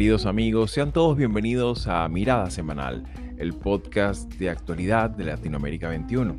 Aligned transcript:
Queridos 0.00 0.24
amigos, 0.24 0.70
sean 0.70 0.92
todos 0.92 1.14
bienvenidos 1.14 1.86
a 1.86 2.08
Mirada 2.08 2.50
Semanal, 2.50 3.04
el 3.36 3.52
podcast 3.52 4.32
de 4.36 4.48
actualidad 4.48 5.10
de 5.10 5.24
Latinoamérica 5.24 5.90
21. 5.90 6.36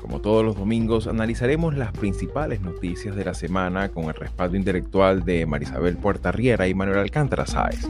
Como 0.00 0.22
todos 0.22 0.42
los 0.42 0.56
domingos, 0.56 1.06
analizaremos 1.08 1.76
las 1.76 1.92
principales 1.92 2.62
noticias 2.62 3.14
de 3.14 3.26
la 3.26 3.34
semana 3.34 3.90
con 3.90 4.04
el 4.04 4.14
respaldo 4.14 4.56
intelectual 4.56 5.26
de 5.26 5.44
Marisabel 5.44 5.98
Puerta 5.98 6.32
Riera 6.32 6.66
y 6.66 6.72
Manuel 6.72 7.00
Alcántara 7.00 7.44
Sáez. 7.44 7.86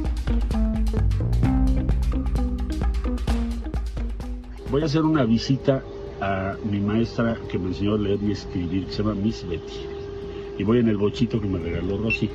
Voy 4.73 4.83
a 4.83 4.87
hacer 4.87 5.03
una 5.03 5.23
visita 5.23 5.85
a 6.21 6.57
mi 6.69 6.81
maestra 6.81 7.39
que 7.49 7.61
me 7.61 7.69
enseñó 7.69 7.95
a 7.95 7.99
leer 7.99 8.19
y 8.25 8.33
escribir, 8.33 8.87
que 8.87 8.93
se 8.93 9.05
llama 9.05 9.15
Miss 9.15 9.47
Betty. 9.49 9.94
Y 10.59 10.65
voy 10.65 10.79
en 10.79 10.89
el 10.89 10.97
bochito 10.97 11.41
que 11.41 11.49
me 11.49 11.59
regaló 11.59 11.99
Rosy, 11.99 12.31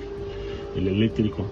el 0.75 0.87
eléctrico. 0.87 1.45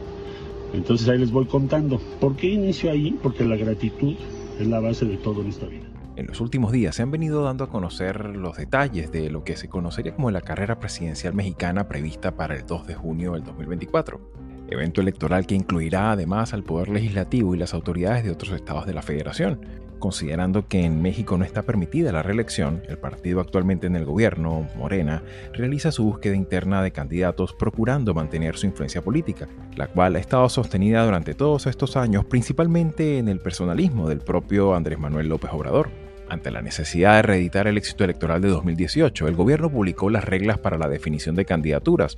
Entonces 0.73 1.07
ahí 1.07 1.17
les 1.17 1.31
voy 1.31 1.45
contando. 1.45 1.99
¿Por 2.19 2.35
qué 2.35 2.47
inicio 2.47 2.91
ahí? 2.91 3.17
Porque 3.21 3.45
la 3.45 3.55
gratitud 3.55 4.15
es 4.59 4.67
la 4.67 4.79
base 4.79 5.05
de 5.05 5.17
todo 5.17 5.41
en 5.41 5.47
esta 5.47 5.65
vida. 5.65 5.85
En 6.15 6.27
los 6.27 6.41
últimos 6.41 6.71
días 6.71 6.95
se 6.95 7.03
han 7.03 7.11
venido 7.11 7.43
dando 7.43 7.63
a 7.63 7.69
conocer 7.69 8.35
los 8.35 8.57
detalles 8.57 9.11
de 9.11 9.29
lo 9.29 9.43
que 9.43 9.55
se 9.55 9.69
conocería 9.69 10.15
como 10.15 10.31
la 10.31 10.41
carrera 10.41 10.79
presidencial 10.79 11.33
mexicana 11.33 11.87
prevista 11.87 12.35
para 12.35 12.55
el 12.55 12.65
2 12.65 12.87
de 12.87 12.95
junio 12.95 13.33
del 13.33 13.43
2024 13.43 14.47
evento 14.69 15.01
electoral 15.01 15.45
que 15.45 15.55
incluirá 15.55 16.11
además 16.11 16.53
al 16.53 16.63
Poder 16.63 16.89
Legislativo 16.89 17.55
y 17.55 17.57
las 17.57 17.73
autoridades 17.73 18.23
de 18.23 18.31
otros 18.31 18.53
estados 18.53 18.85
de 18.85 18.93
la 18.93 19.01
Federación. 19.01 19.61
Considerando 19.99 20.67
que 20.67 20.85
en 20.85 21.01
México 21.01 21.37
no 21.37 21.43
está 21.43 21.63
permitida 21.63 22.11
la 22.11 22.21
reelección, 22.21 22.83
el 22.87 22.99
partido 22.99 23.41
actualmente 23.41 23.87
en 23.87 23.95
el 23.95 24.05
gobierno, 24.05 24.67
Morena, 24.75 25.23
realiza 25.53 25.91
su 25.91 26.03
búsqueda 26.03 26.35
interna 26.35 26.83
de 26.83 26.91
candidatos 26.91 27.53
procurando 27.53 28.13
mantener 28.13 28.57
su 28.57 28.67
influencia 28.67 29.01
política, 29.01 29.47
la 29.75 29.87
cual 29.87 30.15
ha 30.15 30.19
estado 30.19 30.47
sostenida 30.49 31.03
durante 31.03 31.33
todos 31.33 31.65
estos 31.65 31.97
años 31.97 32.25
principalmente 32.25 33.17
en 33.17 33.27
el 33.27 33.39
personalismo 33.39 34.07
del 34.07 34.19
propio 34.19 34.75
Andrés 34.75 34.99
Manuel 34.99 35.29
López 35.29 35.49
Obrador. 35.51 35.89
Ante 36.29 36.51
la 36.51 36.61
necesidad 36.61 37.15
de 37.15 37.21
reeditar 37.21 37.67
el 37.67 37.77
éxito 37.77 38.03
electoral 38.03 38.41
de 38.41 38.49
2018, 38.49 39.27
el 39.27 39.35
gobierno 39.35 39.71
publicó 39.71 40.09
las 40.09 40.25
reglas 40.25 40.59
para 40.59 40.77
la 40.77 40.89
definición 40.89 41.35
de 41.35 41.45
candidaturas, 41.45 42.17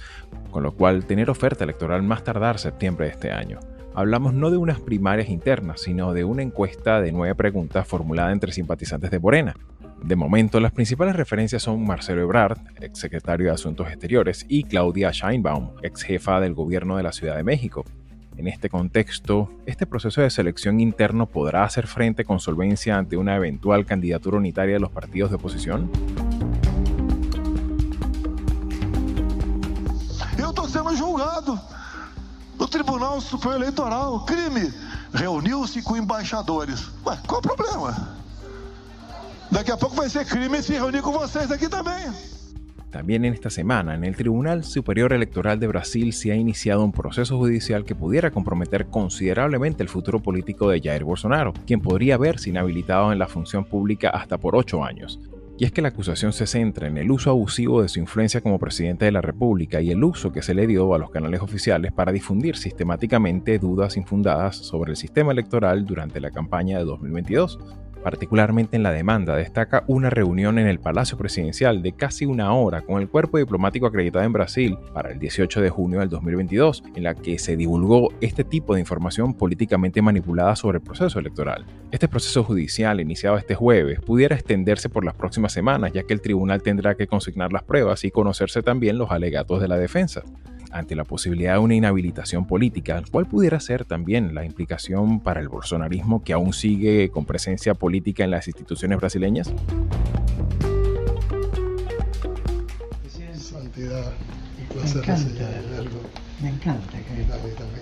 con 0.51 0.63
lo 0.63 0.73
cual 0.73 1.05
tener 1.05 1.29
oferta 1.29 1.63
electoral 1.63 2.01
más 2.03 2.23
tardar 2.23 2.57
septiembre 2.57 3.05
de 3.05 3.11
este 3.11 3.31
año. 3.31 3.59
Hablamos 3.95 4.33
no 4.33 4.51
de 4.51 4.57
unas 4.57 4.79
primarias 4.79 5.29
internas, 5.29 5.81
sino 5.81 6.13
de 6.13 6.23
una 6.23 6.43
encuesta 6.43 7.01
de 7.01 7.11
nueve 7.11 7.35
preguntas 7.35 7.87
formulada 7.87 8.31
entre 8.31 8.51
simpatizantes 8.51 9.11
de 9.11 9.19
Morena. 9.19 9.55
De 10.03 10.15
momento, 10.15 10.59
las 10.59 10.71
principales 10.71 11.15
referencias 11.15 11.63
son 11.63 11.85
Marcelo 11.85 12.21
Ebrard, 12.21 12.59
ex 12.79 12.99
secretario 12.99 13.47
de 13.47 13.53
Asuntos 13.53 13.87
Exteriores, 13.87 14.45
y 14.47 14.63
Claudia 14.63 15.11
Scheinbaum, 15.11 15.71
ex 15.81 16.03
jefa 16.03 16.39
del 16.39 16.53
gobierno 16.53 16.95
de 16.95 17.03
la 17.03 17.11
Ciudad 17.11 17.35
de 17.35 17.43
México. 17.43 17.83
En 18.37 18.47
este 18.47 18.69
contexto, 18.69 19.51
este 19.65 19.85
proceso 19.85 20.21
de 20.21 20.29
selección 20.29 20.79
interno 20.79 21.25
podrá 21.25 21.65
hacer 21.65 21.87
frente 21.87 22.23
con 22.23 22.39
solvencia 22.39 22.97
ante 22.97 23.17
una 23.17 23.35
eventual 23.35 23.85
candidatura 23.85 24.37
unitaria 24.37 24.75
de 24.75 24.79
los 24.79 24.91
partidos 24.91 25.31
de 25.31 25.35
oposición. 25.35 25.89
Eu 30.37 30.51
estou 30.51 30.69
sendo 30.69 30.95
julgado 30.95 31.59
no 32.59 32.67
Tribunal 32.67 33.21
Superior 33.21 33.61
Eleitoral. 33.61 34.25
Crime. 34.25 34.71
Reuniu-se 35.13 35.81
com 35.81 35.95
embaixadores. 35.97 36.91
Ué, 37.05 37.17
qual 37.25 37.39
o 37.39 37.41
problema? 37.41 38.19
Daqui 39.49 39.71
a 39.71 39.77
pouco 39.77 39.95
vai 39.95 40.09
ser 40.09 40.25
crime 40.25 40.61
se 40.61 40.73
reunir 40.73 41.01
com 41.01 41.11
vocês 41.11 41.51
aqui 41.51 41.67
também. 41.67 42.11
También 42.91 43.23
en 43.23 43.33
esta 43.33 43.51
semana, 43.51 43.93
en 43.93 44.03
el 44.03 44.15
Tribunal 44.15 44.63
Superior 44.63 45.13
Electoral 45.13 45.59
de 45.59 45.67
Brasil 45.67 46.11
se 46.11 46.31
ha 46.31 46.35
iniciado 46.35 46.83
un 46.83 46.91
proceso 46.91 47.37
judicial 47.37 47.85
que 47.85 47.93
pudiera 47.93 48.31
comprometer 48.31 48.87
considerablemente 48.87 49.83
el 49.83 49.89
futuro 49.89 50.19
político 50.19 50.69
de 50.69 50.81
Jair 50.81 51.03
Bolsonaro, 51.03 51.53
quien 51.67 51.81
podría 51.81 52.17
verse 52.17 52.49
inhabilitado 52.49 53.11
en 53.11 53.19
la 53.19 53.27
función 53.27 53.63
pública 53.63 54.09
hasta 54.09 54.39
por 54.39 54.55
ocho 54.55 54.83
años. 54.83 55.19
Y 55.59 55.65
es 55.65 55.73
que 55.73 55.81
la 55.81 55.89
acusación 55.89 56.31
se 56.31 56.47
centra 56.47 56.87
en 56.87 56.97
el 56.97 57.11
uso 57.11 57.29
abusivo 57.31 57.81
de 57.81 57.89
su 57.89 57.99
influencia 57.99 58.39
como 58.39 58.59
presidente 58.59 59.03
de 59.03 59.11
la 59.11 59.19
República 59.19 59.81
y 59.81 59.91
el 59.91 60.01
uso 60.01 60.31
que 60.31 60.41
se 60.41 60.53
le 60.53 60.65
dio 60.65 60.93
a 60.93 60.97
los 60.97 61.11
canales 61.11 61.41
oficiales 61.41 61.91
para 61.91 62.13
difundir 62.13 62.55
sistemáticamente 62.55 63.59
dudas 63.59 63.97
infundadas 63.97 64.55
sobre 64.55 64.91
el 64.91 64.95
sistema 64.95 65.33
electoral 65.33 65.85
durante 65.85 66.21
la 66.21 66.31
campaña 66.31 66.77
de 66.77 66.85
2022. 66.85 67.59
Particularmente 68.03 68.77
en 68.77 68.83
la 68.83 68.91
demanda 68.91 69.35
destaca 69.35 69.83
una 69.87 70.09
reunión 70.09 70.57
en 70.57 70.67
el 70.67 70.79
Palacio 70.79 71.17
Presidencial 71.17 71.81
de 71.81 71.91
casi 71.91 72.25
una 72.25 72.53
hora 72.53 72.81
con 72.81 73.01
el 73.01 73.09
cuerpo 73.09 73.37
diplomático 73.37 73.85
acreditado 73.85 74.23
en 74.23 74.33
Brasil 74.33 74.77
para 74.93 75.11
el 75.11 75.19
18 75.19 75.61
de 75.61 75.69
junio 75.69 75.99
del 75.99 76.09
2022, 76.09 76.83
en 76.95 77.03
la 77.03 77.15
que 77.15 77.37
se 77.39 77.57
divulgó 77.57 78.09
este 78.21 78.43
tipo 78.43 78.73
de 78.73 78.79
información 78.79 79.33
políticamente 79.33 80.01
manipulada 80.01 80.55
sobre 80.55 80.77
el 80.77 80.83
proceso 80.83 81.19
electoral. 81.19 81.65
Este 81.91 82.07
proceso 82.07 82.43
judicial, 82.43 83.01
iniciado 83.01 83.37
este 83.37 83.55
jueves, 83.55 83.99
pudiera 83.99 84.35
extenderse 84.35 84.89
por 84.89 85.03
las 85.03 85.15
próximas 85.15 85.51
semanas, 85.51 85.91
ya 85.93 86.03
que 86.03 86.13
el 86.13 86.21
tribunal 86.21 86.61
tendrá 86.63 86.95
que 86.95 87.07
consignar 87.07 87.51
las 87.51 87.63
pruebas 87.63 88.03
y 88.05 88.11
conocerse 88.11 88.61
también 88.61 88.97
los 88.97 89.11
alegatos 89.11 89.61
de 89.61 89.67
la 89.67 89.77
defensa 89.77 90.23
ante 90.71 90.95
la 90.95 91.03
posibilidad 91.03 91.53
de 91.53 91.59
una 91.59 91.75
inhabilitación 91.75 92.45
política, 92.45 93.01
cuál 93.11 93.25
pudiera 93.25 93.59
ser 93.59 93.85
también 93.85 94.33
la 94.35 94.45
implicación 94.45 95.19
para 95.19 95.39
el 95.39 95.49
bolsonarismo 95.49 96.23
que 96.23 96.33
aún 96.33 96.53
sigue 96.53 97.09
con 97.09 97.25
presencia 97.25 97.73
política 97.73 98.23
en 98.23 98.31
las 98.31 98.47
instituciones 98.47 98.99
brasileñas? 98.99 99.53
Santidad, 103.33 104.13
un 104.61 104.67
placer 104.67 105.03
me 105.07 105.11
encanta, 105.11 105.71
Me 106.41 106.49
encanta. 106.49 106.97
Que... 106.97 107.23
también. 107.53 107.81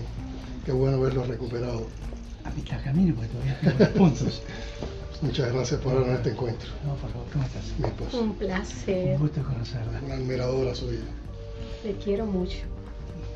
Qué 0.66 0.72
bueno 0.72 1.00
verlo 1.00 1.24
recuperado. 1.26 1.88
A 2.44 2.50
mitad 2.52 2.84
camino, 2.84 3.14
porque 3.16 3.32
todavía 3.32 3.60
tengo 3.60 3.80
los 3.80 3.90
puntos. 3.90 4.42
Muchas 5.22 5.54
gracias 5.54 5.82
por 5.82 5.94
darnos 5.94 6.18
este 6.18 6.30
encuentro. 6.32 6.70
No, 6.86 6.96
por 6.96 7.12
favor, 7.12 7.28
¿cómo 7.32 7.44
estás? 7.44 7.74
Mi 7.78 7.86
esposa. 7.88 8.18
Un 8.18 8.34
placer. 8.36 9.16
Un 9.16 9.22
gusto 9.22 9.44
conocerla. 9.44 10.02
Una 10.04 10.16
admiradora 10.16 10.74
suya. 10.74 11.00
Le 11.84 11.94
quiero 11.94 12.26
mucho. 12.26 12.58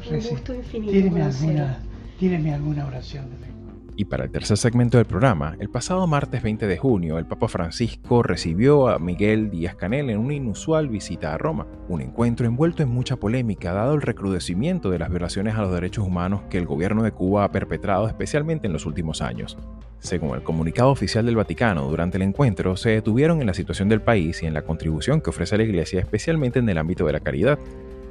Un 0.09 0.19
gusto 0.19 0.53
infinito. 0.53 0.91
Tíreme 0.91 1.21
alguna, 1.21 1.79
tíreme 2.19 2.53
alguna 2.53 2.87
oración 2.87 3.29
de 3.29 3.35
mí. 3.37 3.51
Y 3.95 4.05
para 4.05 4.23
el 4.23 4.31
tercer 4.31 4.57
segmento 4.57 4.97
del 4.97 5.05
programa, 5.05 5.55
el 5.59 5.69
pasado 5.69 6.07
martes 6.07 6.41
20 6.41 6.65
de 6.65 6.77
junio, 6.77 7.17
el 7.19 7.25
Papa 7.25 7.47
Francisco 7.47 8.23
recibió 8.23 8.87
a 8.87 8.97
Miguel 8.99 9.51
Díaz 9.51 9.75
Canel 9.75 10.09
en 10.09 10.17
una 10.17 10.33
inusual 10.33 10.87
visita 10.87 11.33
a 11.33 11.37
Roma, 11.37 11.67
un 11.89 12.01
encuentro 12.01 12.47
envuelto 12.47 12.81
en 12.81 12.89
mucha 12.89 13.17
polémica 13.17 13.73
dado 13.73 13.93
el 13.93 14.01
recrudecimiento 14.01 14.89
de 14.89 14.99
las 14.99 15.09
violaciones 15.09 15.55
a 15.55 15.61
los 15.61 15.73
derechos 15.73 16.07
humanos 16.07 16.41
que 16.49 16.57
el 16.57 16.65
gobierno 16.65 17.03
de 17.03 17.11
Cuba 17.11 17.43
ha 17.43 17.51
perpetrado 17.51 18.07
especialmente 18.07 18.65
en 18.65 18.73
los 18.73 18.85
últimos 18.85 19.21
años. 19.21 19.57
Según 19.99 20.35
el 20.35 20.41
comunicado 20.41 20.89
oficial 20.89 21.25
del 21.25 21.35
Vaticano, 21.35 21.87
durante 21.87 22.17
el 22.17 22.23
encuentro 22.23 22.75
se 22.77 22.89
detuvieron 22.89 23.39
en 23.41 23.47
la 23.47 23.53
situación 23.53 23.87
del 23.87 24.01
país 24.01 24.41
y 24.41 24.47
en 24.47 24.55
la 24.55 24.63
contribución 24.63 25.21
que 25.21 25.29
ofrece 25.29 25.57
la 25.57 25.63
Iglesia 25.63 25.99
especialmente 25.99 26.57
en 26.57 26.69
el 26.69 26.79
ámbito 26.79 27.05
de 27.05 27.13
la 27.13 27.19
caridad. 27.19 27.59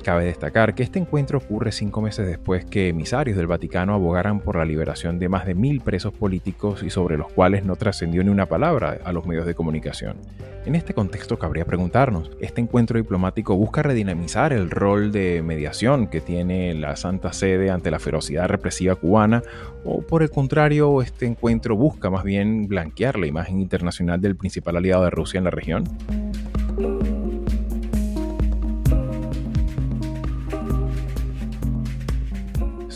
Cabe 0.02 0.24
destacar 0.24 0.74
que 0.74 0.82
este 0.82 0.98
encuentro 0.98 1.36
ocurre 1.36 1.72
cinco 1.72 2.00
meses 2.00 2.26
después 2.26 2.64
que 2.64 2.88
emisarios 2.88 3.36
del 3.36 3.46
Vaticano 3.46 3.92
abogaran 3.92 4.40
por 4.40 4.56
la 4.56 4.64
liberación 4.64 5.18
de 5.18 5.28
más 5.28 5.44
de 5.44 5.54
mil 5.54 5.82
presos 5.82 6.14
políticos 6.14 6.82
y 6.82 6.88
sobre 6.88 7.18
los 7.18 7.30
cuales 7.30 7.64
no 7.64 7.76
trascendió 7.76 8.24
ni 8.24 8.30
una 8.30 8.46
palabra 8.46 8.98
a 9.04 9.12
los 9.12 9.26
medios 9.26 9.44
de 9.44 9.54
comunicación. 9.54 10.16
En 10.64 10.74
este 10.74 10.94
contexto 10.94 11.38
cabría 11.38 11.66
preguntarnos, 11.66 12.30
¿este 12.40 12.62
encuentro 12.62 12.98
diplomático 12.98 13.56
busca 13.56 13.82
redinamizar 13.82 14.54
el 14.54 14.70
rol 14.70 15.12
de 15.12 15.42
mediación 15.42 16.06
que 16.06 16.22
tiene 16.22 16.72
la 16.74 16.96
Santa 16.96 17.34
Sede 17.34 17.70
ante 17.70 17.90
la 17.90 17.98
ferocidad 17.98 18.48
represiva 18.48 18.94
cubana 18.94 19.42
o 19.84 20.00
por 20.00 20.22
el 20.22 20.30
contrario, 20.30 21.02
este 21.02 21.26
encuentro 21.26 21.76
busca 21.76 22.08
más 22.08 22.24
bien 22.24 22.68
blanquear 22.68 23.18
la 23.18 23.26
imagen 23.26 23.60
internacional 23.60 24.20
del 24.20 24.36
principal 24.36 24.76
aliado 24.76 25.04
de 25.04 25.10
Rusia 25.10 25.38
en 25.38 25.44
la 25.44 25.50
región? 25.50 25.84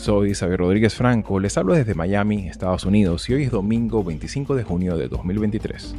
Soy 0.05 0.29
Isabel 0.29 0.59
Rodríguez 0.59 0.93
Franco, 0.93 1.39
les 1.39 1.57
hablo 1.57 1.73
desde 1.73 1.95
Miami, 1.95 2.47
Estados 2.47 2.85
Unidos, 2.85 3.27
y 3.27 3.33
hoy 3.33 3.43
es 3.45 3.49
domingo 3.49 4.03
25 4.03 4.53
de 4.53 4.63
junio 4.63 4.97
de 4.97 5.07
2023. 5.07 5.95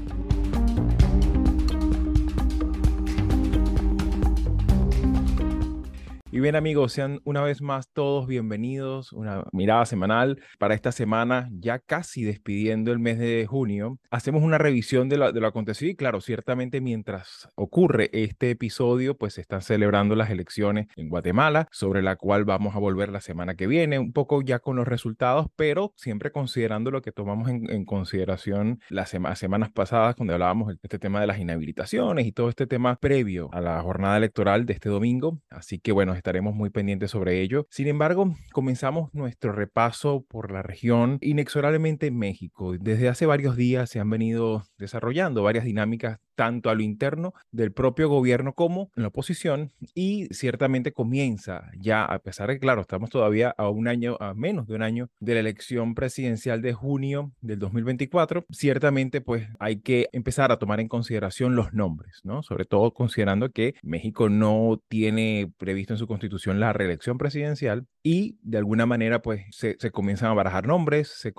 Bien 6.47 6.55
amigos, 6.55 6.93
sean 6.93 7.21
una 7.25 7.43
vez 7.43 7.61
más 7.61 7.91
todos 7.93 8.29
bienvenidos, 8.29 9.13
una 9.13 9.43
mirada 9.51 9.85
semanal 9.85 10.41
para 10.61 10.75
esta 10.75 10.93
semana, 10.93 11.49
ya 11.51 11.81
casi 11.81 12.23
despidiendo 12.23 12.93
el 12.93 13.01
mes 13.01 13.19
de 13.19 13.47
junio. 13.49 13.99
Hacemos 14.13 14.45
una 14.45 14.57
revisión 14.57 15.09
de 15.09 15.17
lo, 15.17 15.33
de 15.33 15.41
lo 15.41 15.49
acontecido 15.49 15.91
y 15.91 15.97
claro, 15.97 16.21
ciertamente 16.21 16.81
mientras 16.81 17.49
ocurre 17.57 18.11
este 18.13 18.51
episodio, 18.51 19.17
pues 19.17 19.35
se 19.35 19.41
están 19.41 19.61
celebrando 19.61 20.15
las 20.15 20.31
elecciones 20.31 20.87
en 20.95 21.09
Guatemala, 21.09 21.67
sobre 21.73 22.01
la 22.01 22.15
cual 22.15 22.45
vamos 22.45 22.77
a 22.77 22.79
volver 22.79 23.09
la 23.09 23.21
semana 23.21 23.57
que 23.57 23.67
viene, 23.67 23.99
un 23.99 24.13
poco 24.13 24.41
ya 24.41 24.61
con 24.61 24.77
los 24.77 24.87
resultados, 24.87 25.49
pero 25.57 25.95
siempre 25.97 26.31
considerando 26.31 26.93
lo 26.93 27.03
que 27.03 27.11
tomamos 27.11 27.49
en, 27.49 27.85
consideración 27.87 28.79
las 28.89 29.11
semanas 29.11 29.73
pasadas 29.73 30.15
cuando 30.15 30.35
hablábamos 30.35 30.69
de 30.69 30.79
este 30.81 31.01
tema 31.01 31.21
de 31.21 31.27
las 31.27 31.41
inhabilitaciones 31.41 32.25
y 32.25 32.31
todo 32.31 32.51
este 32.51 32.69
tema 32.69 32.95
previo 32.95 33.49
a 33.53 33.61
la 33.61 33.83
jornada 33.83 34.17
electoral 34.17 34.65
de 34.65 34.75
este 34.75 34.89
domingo. 34.89 35.41
Así 35.51 35.81
que 35.81 35.91
bueno, 35.91 36.15
estaremos 36.15 36.36
muy 36.41 36.71
pendientes 36.71 37.11
sobre 37.11 37.41
ello. 37.41 37.67
Sin 37.71 37.87
embargo, 37.89 38.35
comenzamos 38.53 39.13
nuestro 39.15 39.53
repaso 39.53 40.25
por 40.29 40.53
la 40.53 40.63
región 40.63 41.19
inexorablemente 41.21 42.07
en 42.07 42.19
México. 42.19 42.75
Desde 42.79 43.09
hace 43.09 43.27
varios 43.27 43.57
días 43.57 43.91
se 43.91 44.01
han 44.01 44.11
venido 44.11 44.65
desarrollando 44.79 45.43
varias 45.43 45.65
dinámicas 45.65 46.19
tanto 46.37 46.71
a 46.71 46.75
lo 46.75 46.83
interno 46.83 47.35
del 47.51 47.73
propio 47.73 48.09
gobierno 48.09 48.53
como 48.53 48.91
en 48.95 49.03
la 49.03 49.09
oposición 49.09 49.73
y 49.95 50.27
ciertamente 50.31 50.93
comienza 50.93 51.71
ya, 51.79 52.05
a 52.05 52.19
pesar 52.21 52.49
de 52.49 52.55
que, 52.55 52.61
claro, 52.61 52.83
estamos 52.83 53.11
todavía 53.11 53.55
a 53.57 53.69
un 53.69 53.89
año, 53.89 54.17
a 54.21 54.35
menos 54.35 54.69
de 54.69 54.75
un 54.75 54.83
año 54.83 55.09
de 55.19 55.35
la 55.35 55.41
elección 55.41 55.95
presidencial 55.95 56.63
de 56.63 56.73
junio 56.73 57.33
del 57.41 57.59
2024, 57.59 58.45
ciertamente 58.51 59.21
pues 59.21 59.49
hay 59.59 59.81
que 59.81 60.09
empezar 60.13 60.53
a 60.53 60.59
tomar 60.59 60.81
en 60.81 60.89
consideración 60.89 61.57
los 61.57 61.73
nombres, 61.73 62.21
¿no? 62.23 62.43
Sobre 62.43 62.65
todo 62.65 62.93
considerando 62.93 63.51
que 63.51 63.75
México 63.83 64.29
no 64.29 64.81
tiene 64.89 65.53
previsto 65.57 65.95
en 65.95 65.99
su 65.99 66.07
constitución 66.07 66.61
la 66.61 66.73
reelección 66.73 67.19
presidencial 67.19 67.87
y 68.03 68.39
de 68.43 68.59
alguna 68.59 68.87
manera 68.87 69.23
pues 69.23 69.43
se, 69.51 69.77
se 69.79 69.91
comienzan 69.91 70.31
a 70.31 70.35
barajar 70.35 70.67
nombres, 70.67 71.09
se, 71.09 71.33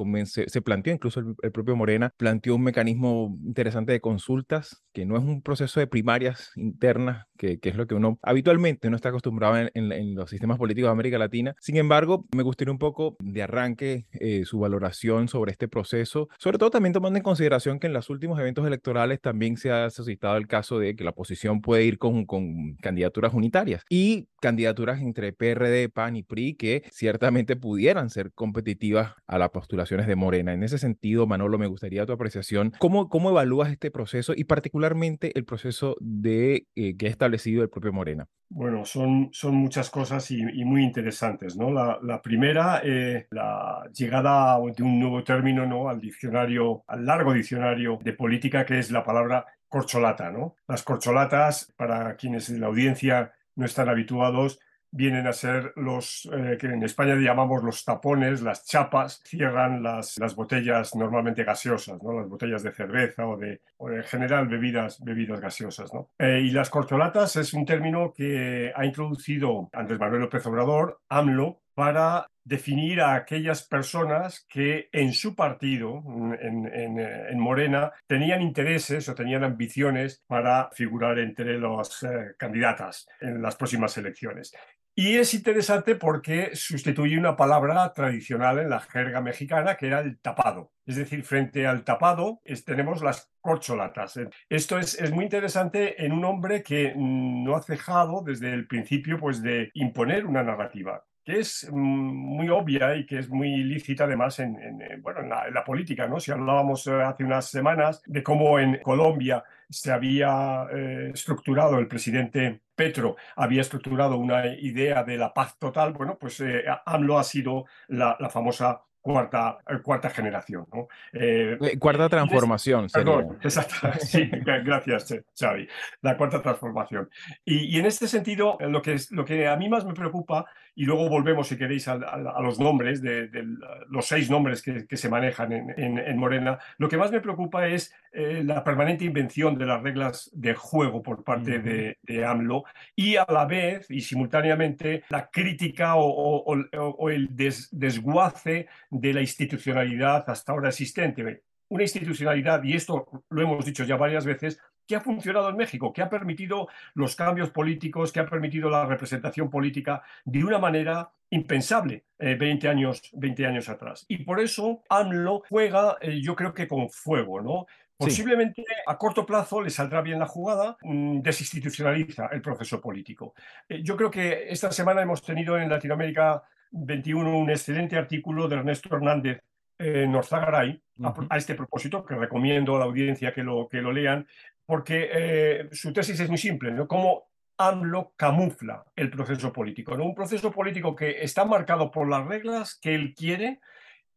se, 0.47 0.61
planteó 0.61 0.93
incluso 0.93 1.21
el 1.41 1.51
propio 1.51 1.75
Morena, 1.75 2.13
planteó 2.17 2.55
un 2.55 2.63
mecanismo 2.63 3.37
interesante 3.45 3.93
de 3.93 4.01
consultas 4.01 4.83
que 4.97 5.05
no 5.05 5.15
es 5.15 5.23
un 5.23 5.43
proceso 5.43 5.79
de 5.79 5.85
primarias 5.85 6.49
internas, 6.55 7.27
que, 7.37 7.59
que 7.59 7.69
es 7.69 7.75
lo 7.75 7.85
que 7.85 7.93
uno 7.93 8.17
habitualmente 8.23 8.89
no 8.89 8.95
está 8.95 9.09
acostumbrado 9.09 9.55
en, 9.55 9.69
en, 9.75 9.91
en, 9.91 10.15
los 10.15 10.31
sistemas 10.31 10.57
políticos 10.57 10.87
de 10.87 10.91
América 10.93 11.19
Latina. 11.19 11.53
Sin 11.59 11.77
embargo, 11.77 12.25
me 12.35 12.41
gustaría 12.41 12.71
un 12.71 12.79
poco 12.79 13.15
de 13.19 13.43
arranque 13.43 14.07
eh, 14.13 14.43
su 14.45 14.57
valoración 14.57 15.27
sobre 15.27 15.51
este 15.51 15.67
proceso, 15.67 16.29
sobre 16.39 16.57
todo 16.57 16.71
también 16.71 16.93
tomando 16.93 17.17
en 17.17 17.21
consideración 17.21 17.79
que 17.79 17.85
en 17.85 17.93
los 17.93 18.09
últimos 18.09 18.39
eventos 18.39 18.65
electorales 18.65 19.21
también 19.21 19.57
se 19.57 19.69
ha 19.69 19.87
suscitado 19.91 20.35
el 20.35 20.47
caso 20.47 20.79
de 20.79 20.95
que 20.95 21.03
la 21.03 21.11
oposición 21.11 21.61
puede 21.61 21.83
ir 21.83 21.99
con, 21.99 22.25
con 22.25 22.75
candidaturas 22.81 23.35
unitarias 23.35 23.83
y 23.91 24.29
candidaturas 24.41 24.99
entre 24.99 25.31
PRD, 25.31 25.89
PAN 25.89 26.15
y 26.15 26.23
PRI 26.23 26.55
que 26.55 26.81
ciertamente 26.91 27.55
pudieran 27.55 28.09
ser 28.09 28.31
competitivas 28.33 29.13
a 29.27 29.37
las 29.37 29.51
postulaciones 29.51 30.07
de 30.07 30.15
Morena. 30.15 30.53
En 30.53 30.63
ese 30.63 30.79
sentido, 30.79 31.27
Manolo, 31.27 31.59
me 31.59 31.67
gustaría 31.67 32.07
tu 32.07 32.13
apreciación. 32.13 32.73
¿Cómo, 32.79 33.09
cómo 33.09 33.29
evalúas 33.29 33.71
este 33.71 33.91
proceso 33.91 34.33
y 34.35 34.45
particularmente 34.45 34.86
el 35.35 35.45
proceso 35.45 35.95
de, 35.99 36.67
eh, 36.75 36.95
que 36.95 37.07
ha 37.07 37.09
establecido 37.09 37.63
el 37.63 37.69
propio 37.69 37.93
Morena? 37.93 38.27
Bueno, 38.49 38.85
son, 38.85 39.29
son 39.33 39.55
muchas 39.55 39.89
cosas 39.89 40.31
y, 40.31 40.41
muy 40.63 40.83
interesantes. 40.83 41.57
¿no? 41.57 41.71
La, 41.71 42.21
primera, 42.21 42.81
eh, 42.83 43.27
la 43.31 43.89
llegada 43.93 44.57
de 44.75 44.83
un 44.83 44.99
nuevo 44.99 45.23
término 45.23 45.65
¿no? 45.65 45.89
al 45.89 45.99
diccionario, 45.99 46.83
al 46.87 47.05
largo 47.05 47.33
diccionario 47.33 47.99
de 48.01 48.13
política, 48.13 48.65
que 48.65 48.79
es 48.79 48.89
la 48.91 49.03
palabra 49.03 49.45
corcholata. 49.67 50.31
¿no? 50.31 50.55
Las 50.67 50.83
corcholatas, 50.83 51.73
para 51.75 52.15
quienes 52.15 52.49
en 52.49 52.61
la 52.61 52.67
audiencia 52.67 53.33
no 53.55 53.65
están 53.65 53.89
habituados, 53.89 54.59
vienen 54.91 55.27
a 55.27 55.33
ser 55.33 55.73
los 55.75 56.29
eh, 56.31 56.57
que 56.59 56.67
en 56.67 56.83
España 56.83 57.15
llamamos 57.15 57.63
los 57.63 57.83
tapones, 57.83 58.41
las 58.41 58.65
chapas, 58.65 59.21
cierran 59.25 59.83
las, 59.83 60.17
las 60.17 60.35
botellas 60.35 60.95
normalmente 60.95 61.43
gaseosas, 61.43 62.01
¿no? 62.01 62.13
las 62.13 62.27
botellas 62.27 62.63
de 62.63 62.71
cerveza 62.71 63.27
o 63.27 63.37
de, 63.37 63.61
o 63.77 63.91
en 63.91 64.03
general 64.03 64.47
bebidas, 64.47 65.03
bebidas 65.03 65.39
gaseosas. 65.39 65.93
¿no? 65.93 66.09
Eh, 66.19 66.41
y 66.45 66.51
las 66.51 66.69
corcholatas 66.69 67.35
es 67.35 67.53
un 67.53 67.65
término 67.65 68.13
que 68.15 68.71
ha 68.75 68.85
introducido 68.85 69.69
Andrés 69.73 69.99
Manuel 69.99 70.21
López 70.21 70.45
Obrador, 70.45 71.01
AMLO, 71.09 71.61
para 71.77 72.27
definir 72.43 73.01
a 73.01 73.13
aquellas 73.13 73.61
personas 73.61 74.47
que 74.49 74.89
en 74.93 75.13
su 75.13 75.35
partido, 75.35 76.01
en, 76.41 76.65
en, 76.73 76.97
en, 76.97 77.39
Morena, 77.39 77.91
tenían 78.07 78.41
intereses 78.41 79.07
o 79.09 79.13
tenían 79.13 79.43
ambiciones 79.43 80.23
para 80.25 80.71
figurar 80.71 81.19
entre 81.19 81.59
las 81.59 82.01
eh, 82.01 82.35
candidatas 82.37 83.07
en 83.19 83.41
las 83.41 83.57
próximas 83.57 83.95
elecciones. 83.97 84.53
Y 84.99 85.17
es 85.17 85.35
interesante 85.35 85.93
porque 85.93 86.55
sustituye 86.55 87.19
una 87.19 87.35
palabra 87.35 87.93
tradicional 87.93 88.57
en 88.57 88.71
la 88.71 88.79
jerga 88.79 89.21
mexicana 89.21 89.77
que 89.77 89.85
era 89.85 89.99
el 89.99 90.17
tapado. 90.17 90.71
Es 90.87 90.95
decir, 90.95 91.23
frente 91.23 91.67
al 91.67 91.83
tapado 91.83 92.41
tenemos 92.65 93.03
las 93.03 93.31
corcholatas. 93.39 94.19
Esto 94.49 94.79
es, 94.79 94.99
es, 94.99 95.11
muy 95.11 95.25
interesante 95.25 96.03
en 96.03 96.13
un 96.13 96.25
hombre 96.25 96.63
que 96.63 96.95
no 96.97 97.55
ha 97.55 97.61
cejado 97.61 98.23
desde 98.25 98.51
el 98.51 98.65
principio 98.65 99.19
pues, 99.19 99.43
de 99.43 99.69
imponer 99.75 100.25
una 100.25 100.41
narrativa 100.41 101.05
que 101.27 101.39
es 101.41 101.69
muy 101.73 102.47
obvia 102.47 102.95
y 102.95 103.05
que 103.05 103.19
es 103.19 103.27
muy 103.27 103.57
lícita 103.57 104.05
además 104.05 104.39
en, 104.39 104.55
en 104.61 105.01
bueno, 105.01 105.19
en, 105.19 105.27
la, 105.27 105.45
en 105.49 105.53
la, 105.53 105.65
política. 105.65 106.07
¿no? 106.07 106.21
Si 106.21 106.31
hablábamos 106.31 106.87
hace 106.87 107.25
unas 107.25 107.49
semanas 107.49 108.01
de 108.05 108.23
cómo 108.23 108.57
en 108.59 108.79
Colombia 108.81 109.43
se 109.69 109.91
había 109.91 110.67
eh, 110.73 111.11
estructurado, 111.13 111.79
el 111.79 111.89
presidente 111.89 112.61
Petro 112.73 113.17
había 113.35 113.59
estructurado 113.59 114.17
una 114.17 114.47
idea 114.47 115.03
de 115.03 115.17
la 115.17 115.33
paz 115.33 115.59
total, 115.59 115.91
bueno, 115.91 116.17
pues 116.17 116.39
eh, 116.39 116.63
AMLO 116.85 117.19
ha 117.19 117.25
sido 117.25 117.65
la, 117.89 118.15
la 118.21 118.29
famosa 118.29 118.83
cuarta, 119.01 119.57
cuarta 119.83 120.09
generación. 120.09 120.65
¿no? 120.73 120.87
Eh, 121.11 121.77
cuarta 121.79 122.07
transformación. 122.07 122.87
Perdón, 122.91 123.37
exacto. 123.43 123.75
Sí, 123.99 124.29
gracias, 124.63 125.13
Xavi. 125.37 125.67
La 126.01 126.17
cuarta 126.17 126.41
transformación. 126.41 127.09
Y, 127.43 127.75
y, 127.75 127.79
en 127.79 127.85
este 127.85 128.07
sentido, 128.07 128.57
lo 128.61 128.81
que, 128.81 128.93
es, 128.93 129.11
lo 129.11 129.23
que 129.23 129.47
a 129.47 129.55
mí 129.55 129.69
más 129.69 129.85
me 129.85 129.93
preocupa, 129.93 130.45
y 130.77 130.85
luego 130.85 131.09
volvemos, 131.09 131.47
si 131.47 131.57
queréis, 131.57 131.87
a, 131.87 131.93
a, 131.93 132.37
a 132.37 132.41
los 132.43 132.59
nombres, 132.59 133.01
de, 133.01 133.29
de, 133.29 133.43
los 133.89 134.05
seis 134.05 134.29
nombres 134.29 134.61
que, 134.61 134.85
que 134.85 134.95
se 134.95 135.09
manejan 135.09 135.51
en, 135.51 135.73
en, 135.75 135.97
en, 135.97 136.17
Morena, 136.19 136.59
lo 136.77 136.87
que 136.87 136.97
más 136.97 137.11
me 137.11 137.19
preocupa 137.19 137.67
es 137.67 137.91
eh, 138.11 138.43
la 138.45 138.63
permanente 138.63 139.03
invención 139.03 139.57
de 139.57 139.65
las 139.65 139.81
reglas 139.81 140.29
de 140.33 140.53
juego 140.53 141.01
por 141.01 141.23
parte 141.23 141.57
de, 141.57 141.97
de, 142.03 142.25
AMLO 142.25 142.63
y 142.95 143.15
a 143.15 143.25
la 143.27 143.45
vez 143.45 143.89
y 143.89 144.01
simultáneamente 144.01 145.03
la 145.09 145.31
crítica 145.31 145.95
o, 145.95 146.05
o, 146.05 146.55
o 146.75 147.09
el 147.09 147.35
des, 147.35 147.69
desguace 147.71 148.67
de 148.91 149.13
la 149.15 149.21
institucionalidad 149.21 150.29
hasta 150.29 150.51
ahora 150.51 150.69
existente. 150.69 151.41
Una 151.69 151.83
institucionalidad, 151.83 152.63
y 152.63 152.75
esto 152.75 153.23
lo 153.31 153.41
hemos 153.41 153.65
dicho 153.65 153.83
ya 153.83 153.95
varias 153.95 154.25
veces, 154.25 154.59
que 154.87 154.95
ha 154.95 155.01
funcionado 155.01 155.49
en 155.49 155.57
México, 155.57 155.91
que 155.93 156.01
ha 156.01 156.09
permitido 156.09 156.67
los 156.93 157.15
cambios 157.15 157.51
políticos, 157.51 158.11
que 158.11 158.19
ha 158.19 158.25
permitido 158.25 158.69
la 158.69 158.85
representación 158.85 159.49
política 159.49 160.01
de 160.25 160.43
una 160.43 160.57
manera 160.57 161.11
impensable 161.29 162.05
eh, 162.19 162.35
20, 162.35 162.69
años, 162.69 163.01
20 163.13 163.45
años 163.45 163.69
atrás. 163.69 164.05
Y 164.07 164.23
por 164.23 164.39
eso 164.39 164.81
AMLO 164.89 165.43
juega, 165.49 165.97
eh, 166.01 166.21
yo 166.21 166.35
creo 166.35 166.53
que 166.53 166.67
con 166.67 166.89
fuego, 166.89 167.41
¿no? 167.41 167.67
Posiblemente 167.97 168.61
sí. 168.61 168.73
a 168.85 168.97
corto 168.97 169.25
plazo 169.25 169.61
le 169.61 169.71
saldrá 169.71 170.01
bien 170.01 170.19
la 170.19 170.27
jugada, 170.27 170.77
mmm, 170.83 171.19
desinstitucionaliza 171.19 172.27
el 172.27 172.41
proceso 172.41 172.79
político. 172.79 173.33
Eh, 173.67 173.81
yo 173.83 173.97
creo 173.97 174.11
que 174.11 174.49
esta 174.49 174.71
semana 174.71 175.01
hemos 175.01 175.23
tenido 175.23 175.57
en 175.57 175.67
Latinoamérica 175.67 176.43
21 176.71 177.37
un 177.37 177.49
excelente 177.49 177.97
artículo 177.97 178.47
de 178.47 178.57
Ernesto 178.57 178.95
Hernández 178.95 179.41
eh, 179.79 180.05
Norzagaray 180.07 180.81
uh 180.97 181.03
-huh. 181.03 181.27
a, 181.29 181.35
a, 181.35 181.37
este 181.37 181.55
propósito, 181.55 182.05
que 182.05 182.15
recomiendo 182.15 182.75
a 182.75 182.79
la 182.79 182.85
audiencia 182.85 183.33
que 183.33 183.43
lo, 183.43 183.67
que 183.67 183.81
lo 183.81 183.91
lean, 183.91 184.27
porque 184.67 185.09
eh, 185.11 185.69
su 185.71 185.91
tesis 185.93 186.19
es 186.19 186.29
muy 186.29 186.37
simple, 186.37 186.71
¿no? 186.71 186.87
Cómo 186.87 187.29
AMLO 187.57 188.13
camufla 188.15 188.85
el 188.95 189.09
proceso 189.09 189.51
político, 189.51 189.97
¿no? 189.97 190.03
Un 190.03 190.13
proceso 190.13 190.51
político 190.51 190.95
que 190.95 191.23
está 191.23 191.45
marcado 191.45 191.89
por 191.89 192.07
las 192.07 192.27
reglas 192.27 192.77
que 192.79 192.93
él 192.93 193.15
quiere, 193.15 193.61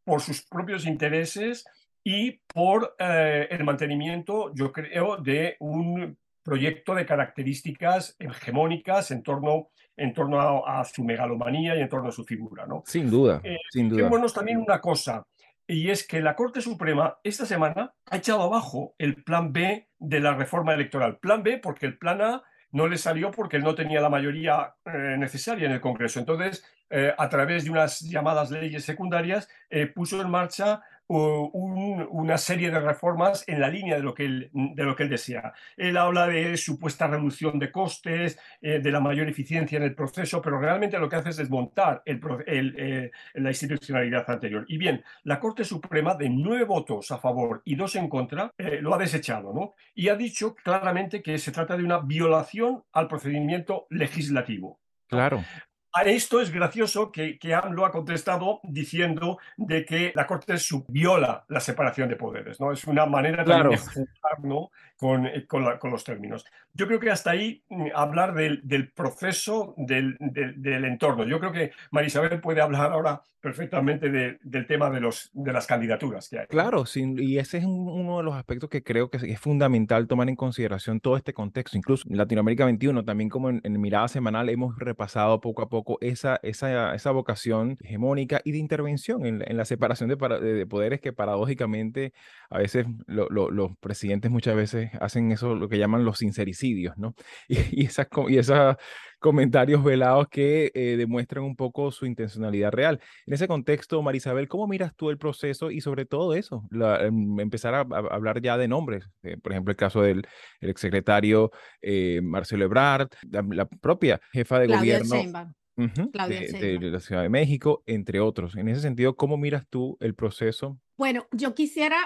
por 0.04 0.20
sus 0.20 0.42
propios 0.42 0.86
intereses 0.86 1.64
y 2.02 2.40
por 2.52 2.96
eh, 2.98 3.46
el 3.50 3.64
mantenimiento, 3.64 4.52
yo 4.54 4.72
creo, 4.72 5.16
de 5.18 5.56
un 5.60 6.18
proyecto 6.42 6.94
de 6.94 7.06
características 7.06 8.16
hegemónicas 8.18 9.12
en 9.12 9.22
torno, 9.22 9.68
en 9.96 10.12
torno 10.12 10.40
a, 10.40 10.80
a, 10.80 10.84
su 10.84 11.04
megalomanía 11.04 11.76
y 11.76 11.80
en 11.80 11.88
torno 11.88 12.08
a 12.08 12.12
su 12.12 12.24
figura. 12.24 12.66
¿no? 12.66 12.82
Sin 12.86 13.08
duda, 13.08 13.40
eh, 13.44 13.56
sin 13.70 13.88
duda. 13.88 13.98
Fijémonos 13.98 14.34
también 14.34 14.58
una 14.58 14.80
cosa, 14.80 15.22
y 15.70 15.90
es 15.90 16.04
que 16.04 16.20
la 16.20 16.34
Corte 16.34 16.60
Suprema 16.60 17.18
esta 17.22 17.46
semana 17.46 17.94
ha 18.10 18.16
echado 18.16 18.42
abajo 18.42 18.96
el 18.98 19.22
plan 19.22 19.52
B 19.52 19.88
de 19.98 20.20
la 20.20 20.34
reforma 20.34 20.74
electoral. 20.74 21.18
Plan 21.18 21.44
B 21.44 21.58
porque 21.58 21.86
el 21.86 21.96
plan 21.96 22.20
A 22.20 22.42
no 22.72 22.88
le 22.88 22.98
salió 22.98 23.30
porque 23.30 23.56
él 23.56 23.62
no 23.62 23.76
tenía 23.76 24.00
la 24.00 24.08
mayoría 24.08 24.74
eh, 24.84 25.16
necesaria 25.16 25.66
en 25.66 25.72
el 25.72 25.80
Congreso. 25.80 26.18
Entonces, 26.18 26.64
eh, 26.90 27.14
a 27.16 27.28
través 27.28 27.64
de 27.64 27.70
unas 27.70 28.00
llamadas 28.00 28.50
leyes 28.50 28.84
secundarias, 28.84 29.48
eh, 29.70 29.86
puso 29.86 30.20
en 30.20 30.28
marcha 30.28 30.82
un, 31.18 32.06
una 32.10 32.38
serie 32.38 32.70
de 32.70 32.80
reformas 32.80 33.44
en 33.48 33.60
la 33.60 33.68
línea 33.68 33.96
de 33.96 34.02
lo, 34.02 34.14
que 34.14 34.24
él, 34.24 34.50
de 34.52 34.84
lo 34.84 34.94
que 34.94 35.02
él 35.02 35.08
desea. 35.08 35.52
Él 35.76 35.96
habla 35.96 36.26
de 36.26 36.56
supuesta 36.56 37.06
reducción 37.06 37.58
de 37.58 37.72
costes, 37.72 38.38
eh, 38.60 38.78
de 38.78 38.92
la 38.92 39.00
mayor 39.00 39.28
eficiencia 39.28 39.76
en 39.76 39.82
el 39.82 39.94
proceso, 39.94 40.40
pero 40.40 40.60
realmente 40.60 40.98
lo 40.98 41.08
que 41.08 41.16
hace 41.16 41.30
es 41.30 41.36
desmontar 41.36 42.02
el, 42.04 42.20
el, 42.46 42.74
eh, 42.78 43.10
la 43.34 43.50
institucionalidad 43.50 44.28
anterior. 44.30 44.64
Y 44.68 44.78
bien, 44.78 45.02
la 45.24 45.40
Corte 45.40 45.64
Suprema, 45.64 46.14
de 46.14 46.28
nueve 46.28 46.64
votos 46.64 47.10
a 47.10 47.18
favor 47.18 47.62
y 47.64 47.74
dos 47.74 47.96
en 47.96 48.08
contra, 48.08 48.52
eh, 48.56 48.78
lo 48.80 48.94
ha 48.94 48.98
desechado, 48.98 49.52
¿no? 49.52 49.74
Y 49.94 50.08
ha 50.08 50.16
dicho 50.16 50.54
claramente 50.54 51.22
que 51.22 51.38
se 51.38 51.52
trata 51.52 51.76
de 51.76 51.84
una 51.84 51.98
violación 51.98 52.84
al 52.92 53.08
procedimiento 53.08 53.86
legislativo. 53.90 54.80
Claro. 55.08 55.44
A 55.92 56.02
esto 56.02 56.40
es 56.40 56.52
gracioso 56.52 57.10
que, 57.10 57.38
que 57.38 57.54
AMLO 57.54 57.84
ha 57.84 57.90
contestado 57.90 58.60
diciendo 58.62 59.38
de 59.56 59.84
que 59.84 60.12
la 60.14 60.26
Corte 60.26 60.54
viola 60.88 61.44
la 61.48 61.60
separación 61.60 62.08
de 62.08 62.16
poderes, 62.16 62.60
¿no? 62.60 62.70
Es 62.72 62.84
una 62.84 63.06
manera 63.06 63.44
claro. 63.44 63.70
de 63.70 63.76
juzgar, 63.76 64.40
¿no? 64.42 64.70
Con, 65.00 65.26
eh, 65.26 65.46
con, 65.46 65.90
los 65.90 66.04
términos. 66.04 66.44
Yo 66.74 66.86
creo 66.86 67.00
que 67.00 67.10
hasta 67.10 67.30
ahí 67.30 67.64
mm, 67.70 67.86
hablar 67.94 68.34
del, 68.34 68.60
del 68.62 68.92
proceso 68.92 69.74
del, 69.78 70.16
del, 70.20 70.84
entorno. 70.84 71.24
Yo 71.24 71.40
creo 71.40 71.52
que 71.52 71.72
Marisabel 71.90 72.40
puede 72.40 72.60
hablar 72.60 72.92
ahora 72.92 73.22
perfectamente 73.40 74.10
del 74.10 74.66
tema 74.66 74.90
de, 74.90 75.00
los, 75.00 75.30
de 75.32 75.52
las 75.52 75.66
candidaturas 75.66 76.28
que 76.28 76.40
hay. 76.40 76.46
Claro, 76.46 76.84
y 76.94 77.38
ese 77.38 77.58
es 77.58 77.64
uno 77.64 78.18
de 78.18 78.22
los 78.22 78.34
aspectos 78.34 78.68
que 78.68 78.82
creo 78.82 79.08
que 79.08 79.16
es 79.16 79.40
fundamental 79.40 80.06
tomar 80.06 80.28
en 80.28 80.36
consideración 80.36 81.00
todo 81.00 81.16
este 81.16 81.32
contexto. 81.32 81.78
Incluso 81.78 82.06
en 82.10 82.18
Latinoamérica 82.18 82.66
21, 82.66 83.02
también 83.04 83.30
como 83.30 83.48
en, 83.48 83.80
Mirada 83.80 84.08
Semanal, 84.08 84.50
hemos 84.50 84.78
repasado 84.78 85.40
poco 85.40 85.62
a 85.62 85.70
poco 85.70 85.96
esa, 86.02 86.38
esa, 86.42 86.94
esa 86.94 87.10
vocación 87.12 87.78
hegemónica 87.80 88.42
y 88.44 88.52
de 88.52 88.58
intervención 88.58 89.24
en, 89.24 89.42
en 89.46 89.56
la 89.56 89.64
separación 89.64 90.10
de, 90.10 90.16
de, 90.16 90.66
poderes 90.66 91.00
que 91.00 91.14
paradójicamente 91.14 92.12
a 92.50 92.58
veces 92.58 92.86
los 93.06 93.76
presidentes 93.78 94.30
muchas 94.30 94.54
veces 94.54 94.89
hacen 95.00 95.32
eso, 95.32 95.54
lo 95.54 95.68
que 95.68 95.78
llaman 95.78 96.04
los 96.04 96.18
sincericidios, 96.18 96.96
¿no? 96.96 97.14
Y, 97.48 97.82
y 97.82 97.86
esas, 97.86 98.08
y 98.28 98.38
esas 98.38 98.76
comentarios 99.20 99.84
velados 99.84 100.28
que 100.28 100.72
eh, 100.74 100.96
demuestran 100.96 101.44
un 101.44 101.54
poco 101.54 101.92
su 101.92 102.06
intencionalidad 102.06 102.72
real. 102.72 103.00
En 103.26 103.34
ese 103.34 103.46
contexto, 103.46 104.02
Marisabel, 104.02 104.48
¿cómo 104.48 104.66
miras 104.66 104.96
tú 104.96 105.10
el 105.10 105.18
proceso 105.18 105.70
y 105.70 105.80
sobre 105.82 106.06
todo 106.06 106.34
eso, 106.34 106.66
em, 106.72 107.38
empezar 107.38 107.74
a, 107.74 107.80
hablar 107.80 108.40
ya 108.40 108.56
de 108.56 108.66
nombres? 108.66 109.08
Eh, 109.22 109.36
por 109.36 109.52
ejemplo, 109.52 109.70
el 109.70 109.76
caso 109.76 110.02
del 110.02 110.26
el 110.60 110.70
exsecretario 110.70 111.52
eh, 111.82 112.20
Marcelo 112.22 112.64
Ebrard, 112.64 113.10
la, 113.30 113.66
propia 113.66 114.20
jefa 114.32 114.58
de 114.58 114.66
gobierno. 114.66 115.52
de, 115.76 116.78
de, 116.78 116.90
la 116.90 117.00
Ciudad 117.00 117.22
de 117.22 117.28
México, 117.28 117.82
entre 117.86 118.20
otros. 118.20 118.56
En 118.56 118.68
ese 118.68 118.80
sentido, 118.80 119.16
¿cómo 119.16 119.36
miras 119.36 119.66
tú 119.68 119.96
el 120.00 120.14
proceso? 120.14 120.78
Bueno, 120.96 121.26
yo 121.32 121.54
quisiera 121.54 121.96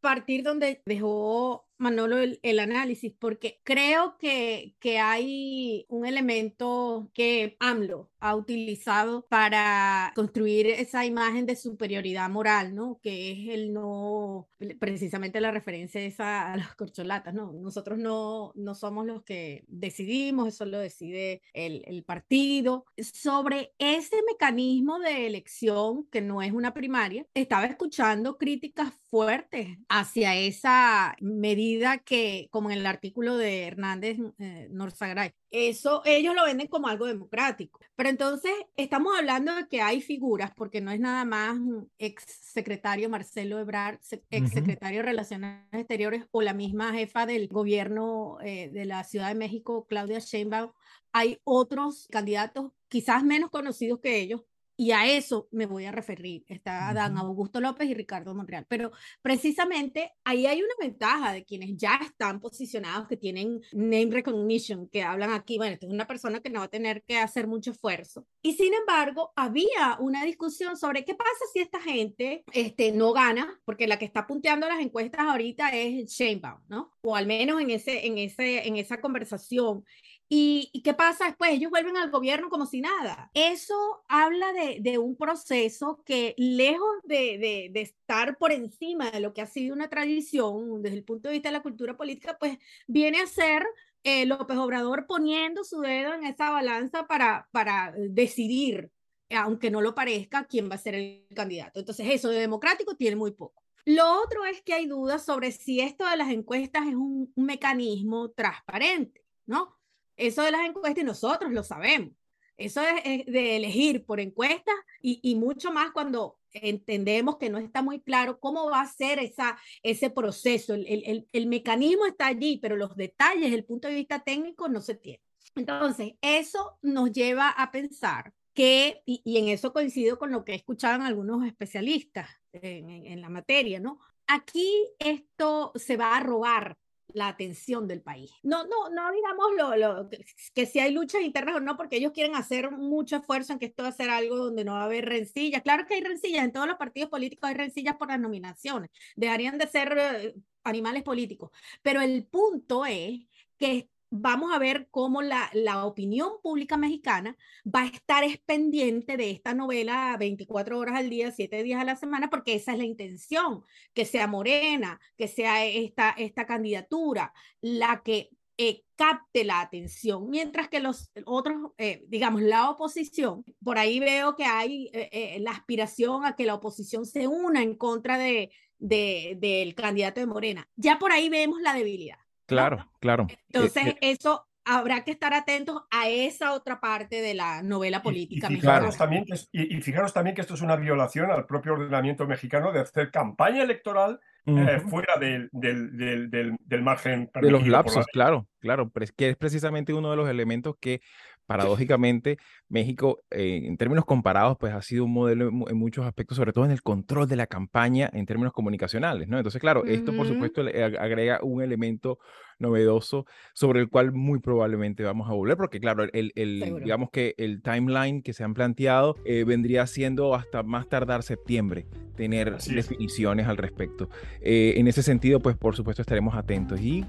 partir 0.00 0.42
donde 0.42 0.82
dejó 0.84 1.63
Manolo 1.78 2.18
el, 2.18 2.40
el, 2.42 2.58
análisis, 2.60 3.12
porque 3.18 3.60
creo 3.64 4.16
que, 4.18 4.76
que 4.80 4.98
hay 4.98 5.86
un 5.88 6.06
elemento 6.06 7.10
que 7.14 7.56
AMLO 7.60 8.10
ha 8.24 8.34
utilizado 8.36 9.26
para 9.28 10.10
construir 10.14 10.66
esa 10.66 11.04
imagen 11.04 11.44
de 11.44 11.56
superioridad 11.56 12.30
moral, 12.30 12.74
¿no? 12.74 12.98
Que 13.02 13.32
es 13.32 13.48
el 13.50 13.74
no, 13.74 14.48
precisamente 14.80 15.42
la 15.42 15.50
referencia 15.50 16.00
esa 16.00 16.50
a 16.50 16.56
las 16.56 16.74
corcholatas, 16.74 17.34
¿no? 17.34 17.52
Nosotros 17.52 17.98
no, 17.98 18.52
no 18.54 18.74
somos 18.74 19.04
los 19.04 19.24
que 19.24 19.66
decidimos, 19.68 20.48
eso 20.48 20.64
lo 20.64 20.78
decide 20.78 21.42
el, 21.52 21.82
el 21.86 22.02
partido. 22.02 22.86
Sobre 22.96 23.74
ese 23.78 24.16
mecanismo 24.26 24.98
de 25.00 25.26
elección, 25.26 26.06
que 26.10 26.22
no 26.22 26.40
es 26.40 26.52
una 26.52 26.72
primaria, 26.72 27.26
estaba 27.34 27.66
escuchando 27.66 28.38
críticas 28.38 28.94
fuertes 29.10 29.76
hacia 29.90 30.34
esa 30.34 31.14
medida 31.20 31.98
que, 31.98 32.48
como 32.50 32.70
en 32.70 32.78
el 32.78 32.86
artículo 32.86 33.36
de 33.36 33.64
Hernández 33.64 34.16
eh, 34.38 34.68
Norzagray, 34.70 35.34
eso 35.54 36.02
ellos 36.04 36.34
lo 36.34 36.44
venden 36.44 36.66
como 36.66 36.88
algo 36.88 37.06
democrático. 37.06 37.78
Pero 37.94 38.08
entonces 38.08 38.52
estamos 38.76 39.16
hablando 39.16 39.54
de 39.54 39.68
que 39.68 39.80
hay 39.80 40.00
figuras, 40.00 40.50
porque 40.56 40.80
no 40.80 40.90
es 40.90 40.98
nada 40.98 41.24
más 41.24 41.56
ex 41.98 42.24
secretario 42.24 43.08
Marcelo 43.08 43.60
Ebrard, 43.60 44.00
ex 44.30 44.50
secretario 44.50 44.98
de 44.98 45.06
Relaciones 45.06 45.60
Exteriores 45.70 46.24
o 46.32 46.42
la 46.42 46.54
misma 46.54 46.92
jefa 46.92 47.24
del 47.24 47.46
gobierno 47.48 48.38
eh, 48.42 48.68
de 48.72 48.84
la 48.84 49.04
Ciudad 49.04 49.28
de 49.28 49.36
México, 49.36 49.86
Claudia 49.86 50.18
Sheinbaum. 50.18 50.72
Hay 51.12 51.38
otros 51.44 52.08
candidatos 52.10 52.72
quizás 52.88 53.22
menos 53.22 53.50
conocidos 53.50 54.00
que 54.00 54.18
ellos, 54.18 54.42
y 54.76 54.90
a 54.90 55.06
eso 55.06 55.48
me 55.52 55.66
voy 55.66 55.84
a 55.84 55.92
referir. 55.92 56.44
Está 56.48 56.92
Dan 56.92 57.16
Augusto 57.18 57.60
López 57.60 57.88
y 57.88 57.94
Ricardo 57.94 58.34
Monreal. 58.34 58.66
Pero 58.68 58.90
precisamente 59.22 60.12
ahí 60.24 60.46
hay 60.46 60.62
una 60.62 60.74
ventaja 60.80 61.32
de 61.32 61.44
quienes 61.44 61.76
ya 61.76 62.00
están 62.02 62.40
posicionados, 62.40 63.08
que 63.08 63.16
tienen 63.16 63.60
name 63.72 64.08
recognition, 64.10 64.88
que 64.88 65.02
hablan 65.02 65.32
aquí, 65.32 65.56
bueno, 65.56 65.74
esta 65.74 65.86
es 65.86 65.92
una 65.92 66.06
persona 66.06 66.40
que 66.40 66.50
no 66.50 66.60
va 66.60 66.66
a 66.66 66.70
tener 66.70 67.02
que 67.04 67.18
hacer 67.18 67.46
mucho 67.46 67.70
esfuerzo. 67.70 68.26
Y 68.42 68.54
sin 68.54 68.74
embargo, 68.74 69.32
había 69.36 69.96
una 70.00 70.24
discusión 70.24 70.76
sobre 70.76 71.04
qué 71.04 71.14
pasa 71.14 71.30
si 71.52 71.60
esta 71.60 71.80
gente 71.80 72.44
este, 72.52 72.92
no 72.92 73.12
gana, 73.12 73.60
porque 73.64 73.86
la 73.86 73.98
que 73.98 74.04
está 74.04 74.26
punteando 74.26 74.68
las 74.68 74.80
encuestas 74.80 75.20
ahorita 75.20 75.70
es 75.70 76.10
Sheinbaum, 76.10 76.60
¿no? 76.68 76.90
O 77.02 77.16
al 77.16 77.26
menos 77.26 77.60
en, 77.60 77.70
ese, 77.70 78.06
en, 78.06 78.18
ese, 78.18 78.66
en 78.66 78.76
esa 78.76 79.00
conversación. 79.00 79.84
¿Y, 80.28 80.82
qué 80.82 80.94
pasa 80.94 81.26
después? 81.26 81.52
Ellos 81.52 81.70
vuelven 81.70 81.96
al 81.96 82.10
gobierno 82.10 82.48
como 82.48 82.66
si 82.66 82.80
nada. 82.80 83.30
Eso 83.34 84.02
habla 84.08 84.52
de, 84.52 84.78
de 84.80 84.98
un 84.98 85.16
proceso 85.16 86.02
que 86.04 86.34
lejos 86.38 86.94
de, 87.04 87.38
de, 87.38 87.70
de, 87.72 87.80
estar 87.82 88.36
por 88.38 88.52
encima 88.52 89.10
de 89.10 89.20
lo 89.20 89.32
que 89.32 89.42
ha 89.42 89.46
sido 89.46 89.74
una 89.74 89.88
tradición 89.88 90.82
desde 90.82 90.96
el 90.96 91.04
punto 91.04 91.28
de 91.28 91.34
vista 91.34 91.50
de 91.50 91.54
la 91.54 91.62
cultura 91.62 91.96
política, 91.96 92.36
pues 92.38 92.58
viene 92.86 93.20
a 93.20 93.26
ser 93.26 93.64
eh, 94.04 94.26
López 94.26 94.56
Obrador 94.58 95.06
poniendo 95.06 95.64
su 95.64 95.80
dedo 95.80 96.12
en 96.14 96.24
esa 96.24 96.50
balanza 96.50 97.06
para, 97.06 97.48
para 97.52 97.94
decidir, 97.96 98.90
aunque 99.30 99.70
no 99.70 99.80
lo 99.80 99.94
parezca, 99.94 100.44
quién 100.44 100.70
va 100.70 100.74
a 100.76 100.78
ser 100.78 100.94
el 100.94 101.26
candidato. 101.34 101.80
Entonces 101.80 102.06
eso 102.10 102.28
de 102.28 102.40
democrático 102.40 102.96
tiene 102.96 103.16
muy 103.16 103.32
poco. 103.32 103.62
Lo 103.86 104.20
otro 104.22 104.44
es 104.44 104.62
que 104.62 104.74
hay 104.74 104.86
dudas 104.86 105.24
sobre 105.24 105.52
si 105.52 105.80
esto 105.80 106.08
de 106.08 106.16
las 106.16 106.30
encuestas 106.30 106.86
es 106.86 106.94
un, 106.94 107.32
un 107.34 107.44
mecanismo 107.46 108.30
transparente, 108.30 109.24
¿no? 109.46 109.73
Eso 110.16 110.42
de 110.42 110.50
las 110.50 110.66
encuestas 110.66 111.04
nosotros 111.04 111.52
lo 111.52 111.62
sabemos. 111.62 112.12
Eso 112.56 112.82
es, 113.04 113.26
de 113.26 113.56
elegir 113.56 114.04
por 114.04 114.20
encuestas 114.20 114.74
y, 115.02 115.18
y, 115.22 115.34
mucho 115.34 115.72
más 115.72 115.90
cuando 115.90 116.38
entendemos 116.52 117.36
que 117.36 117.50
no 117.50 117.58
está 117.58 117.82
muy 117.82 118.00
claro 118.00 118.38
cómo 118.38 118.70
va 118.70 118.80
a 118.82 118.86
ser 118.86 119.18
esa, 119.18 119.58
ese 119.82 120.08
proceso. 120.10 120.74
El, 120.74 120.86
el, 120.86 121.28
el 121.32 121.46
mecanismo 121.46 122.06
está 122.06 122.28
allí, 122.28 122.58
pero 122.62 122.76
los 122.76 122.94
detalles 122.94 123.52
el 123.52 123.64
punto 123.64 123.88
de 123.88 123.94
vista 123.94 124.20
técnico 124.20 124.68
no 124.68 124.80
se 124.80 124.94
tienen. 124.94 125.20
Entonces, 125.56 126.12
eso 126.20 126.78
nos 126.82 127.10
lleva 127.12 127.48
a 127.48 127.72
pensar 127.72 128.32
que, 128.54 129.02
y, 129.04 129.20
y, 129.24 129.38
en 129.38 129.48
eso 129.48 129.72
coincido 129.72 130.18
con 130.18 130.30
lo 130.30 130.44
que 130.44 130.64
en 130.94 131.02
algunos 131.02 131.44
especialistas 131.44 132.28
en, 132.52 132.88
en, 132.88 133.06
en 133.06 133.20
la 133.20 133.28
materia, 133.28 133.80
¿no? 133.80 133.98
Aquí 134.28 134.70
esto 135.00 135.72
se 135.74 135.96
va 135.96 136.16
a 136.16 136.20
robar 136.20 136.76
la 137.12 137.28
atención 137.28 137.86
del 137.86 138.02
país. 138.02 138.32
No, 138.42 138.64
no, 138.66 138.90
no 138.90 139.12
digamos 139.12 139.46
lo, 139.56 139.76
lo, 139.76 140.10
que, 140.54 140.66
si 140.66 140.80
hay 140.80 140.92
luchas 140.92 141.22
internas 141.22 141.56
o 141.56 141.60
no, 141.60 141.76
porque 141.76 141.96
ellos 141.96 142.12
quieren 142.12 142.34
hacer 142.34 142.70
mucho 142.70 143.16
esfuerzo 143.16 143.52
en 143.52 143.58
que 143.58 143.66
esto 143.66 143.82
va 143.82 143.90
a 143.90 143.92
ser 143.92 144.10
algo 144.10 144.36
donde 144.36 144.64
no 144.64 144.74
va 144.74 144.82
a 144.82 144.84
haber 144.84 145.04
rencillas. 145.06 145.62
Claro 145.62 145.86
que 145.86 145.94
hay 145.94 146.00
rencillas, 146.02 146.44
en 146.44 146.52
todos 146.52 146.66
los 146.66 146.76
partidos 146.76 147.10
políticos 147.10 147.48
hay 147.48 147.54
rencillas 147.56 147.96
por 147.96 148.08
las 148.08 148.20
nominaciones, 148.20 148.90
dejarían 149.16 149.58
de 149.58 149.66
ser 149.66 149.96
eh, 149.98 150.34
animales 150.64 151.02
políticos, 151.02 151.50
pero 151.82 152.00
el 152.00 152.26
punto 152.26 152.86
es 152.86 153.20
que 153.58 153.88
vamos 154.16 154.52
a 154.54 154.58
ver 154.58 154.86
cómo 154.90 155.22
la, 155.22 155.50
la 155.52 155.84
opinión 155.84 156.34
pública 156.40 156.76
mexicana 156.76 157.36
va 157.66 157.82
a 157.82 157.86
estar 157.86 158.24
pendiente 158.46 159.16
de 159.16 159.30
esta 159.30 159.54
novela 159.54 160.16
24 160.18 160.78
horas 160.78 160.94
al 160.96 161.10
día, 161.10 161.32
7 161.32 161.62
días 161.64 161.80
a 161.80 161.84
la 161.84 161.96
semana, 161.96 162.30
porque 162.30 162.54
esa 162.54 162.72
es 162.72 162.78
la 162.78 162.84
intención, 162.84 163.64
que 163.92 164.04
sea 164.04 164.28
Morena, 164.28 165.00
que 165.16 165.26
sea 165.26 165.64
esta, 165.66 166.10
esta 166.10 166.46
candidatura 166.46 167.32
la 167.60 168.02
que 168.04 168.30
eh, 168.56 168.84
capte 168.94 169.42
la 169.42 169.60
atención, 169.60 170.30
mientras 170.30 170.68
que 170.68 170.78
los 170.78 171.10
otros, 171.26 171.72
eh, 171.78 172.04
digamos, 172.06 172.40
la 172.42 172.70
oposición, 172.70 173.44
por 173.64 173.78
ahí 173.78 173.98
veo 173.98 174.36
que 174.36 174.44
hay 174.44 174.90
eh, 174.92 175.38
la 175.40 175.50
aspiración 175.50 176.24
a 176.24 176.36
que 176.36 176.46
la 176.46 176.54
oposición 176.54 177.04
se 177.04 177.26
una 177.26 177.62
en 177.62 177.74
contra 177.74 178.16
de, 178.16 178.52
de, 178.78 179.36
del 179.40 179.74
candidato 179.74 180.20
de 180.20 180.26
Morena. 180.26 180.68
Ya 180.76 181.00
por 181.00 181.10
ahí 181.10 181.28
vemos 181.28 181.60
la 181.60 181.74
debilidad. 181.74 182.23
Claro, 182.46 182.90
claro. 183.00 183.26
Eh, 183.28 183.38
Entonces, 183.48 183.86
eh, 183.86 183.98
eso 184.00 184.46
habrá 184.64 185.04
que 185.04 185.10
estar 185.10 185.34
atentos 185.34 185.82
a 185.90 186.08
esa 186.08 186.52
otra 186.52 186.80
parte 186.80 187.20
de 187.20 187.34
la 187.34 187.62
novela 187.62 188.02
política 188.02 188.48
y, 188.50 188.56
fijaros 188.56 188.96
también 188.96 189.24
que, 189.24 189.34
y, 189.52 189.80
fijaros 189.82 190.12
también 190.12 190.34
que 190.34 190.40
esto 190.40 190.54
es 190.54 190.62
una 190.62 190.76
violación 190.76 191.30
al 191.30 191.46
propio 191.46 191.74
ordenamiento 191.74 192.26
mexicano 192.26 192.72
de 192.72 192.80
hacer 192.80 193.10
campaña 193.10 193.62
electoral 193.62 194.20
eh, 194.46 194.80
fuera 194.88 195.16
del, 195.18 195.48
del, 195.52 195.96
del, 195.96 196.56
del, 196.60 196.82
margen. 196.82 197.30
De 197.34 197.50
los 197.50 197.66
lapsos, 197.66 198.04
claro, 198.12 198.46
claro, 198.58 198.90
que 199.16 199.30
es 199.30 199.36
precisamente 199.36 199.94
uno 199.94 200.10
de 200.10 200.16
los 200.16 200.28
elementos 200.28 200.76
que 200.78 201.00
paradójicamente, 201.46 202.38
México, 202.68 203.20
eh, 203.30 203.62
en 203.64 203.76
términos 203.76 204.04
comparados, 204.04 204.56
pues 204.58 204.72
ha 204.72 204.82
sido 204.82 205.04
un 205.04 205.12
modelo 205.12 205.48
en, 205.68 205.76
muchos 205.76 206.06
aspectos, 206.06 206.36
sobre 206.36 206.52
todo 206.52 206.64
en 206.64 206.70
el 206.70 206.82
control 206.82 207.28
de 207.28 207.36
la 207.36 207.46
campaña 207.46 208.10
en 208.12 208.26
términos 208.26 208.52
comunicacionales, 208.52 209.28
¿no? 209.28 209.36
Entonces, 209.36 209.60
claro, 209.60 209.84
esto 209.84 210.14
por 210.16 210.26
supuesto 210.26 210.62
le 210.62 210.82
agrega 210.82 211.40
un 211.42 211.62
elemento 211.62 212.18
novedoso 212.58 213.26
sobre 213.52 213.80
el 213.80 213.88
cual 213.88 214.12
muy 214.12 214.38
probablemente 214.38 215.02
vamos 215.02 215.28
a 215.28 215.32
volver, 215.32 215.56
porque 215.56 215.80
claro, 215.80 216.04
el, 216.12 216.32
el 216.34 216.80
digamos 216.82 217.10
que 217.10 217.34
el 217.38 217.62
timeline 217.62 218.22
que 218.22 218.32
se 218.32 218.44
han 218.44 218.54
planteado 218.54 219.16
eh, 219.24 219.44
vendría 219.44 219.86
siendo 219.86 220.34
hasta 220.34 220.62
más 220.62 220.88
tardar 220.88 221.22
septiembre 221.22 221.86
tener 222.16 222.56
definiciones 222.58 223.48
al 223.48 223.56
respecto. 223.56 224.08
Eh, 224.40 224.74
en 224.76 224.86
ese 224.86 225.02
sentido, 225.02 225.40
pues 225.40 225.56
por 225.56 225.76
supuesto 225.76 226.02
estaremos 226.02 226.34
atentos 226.34 226.80
y... 226.80 227.04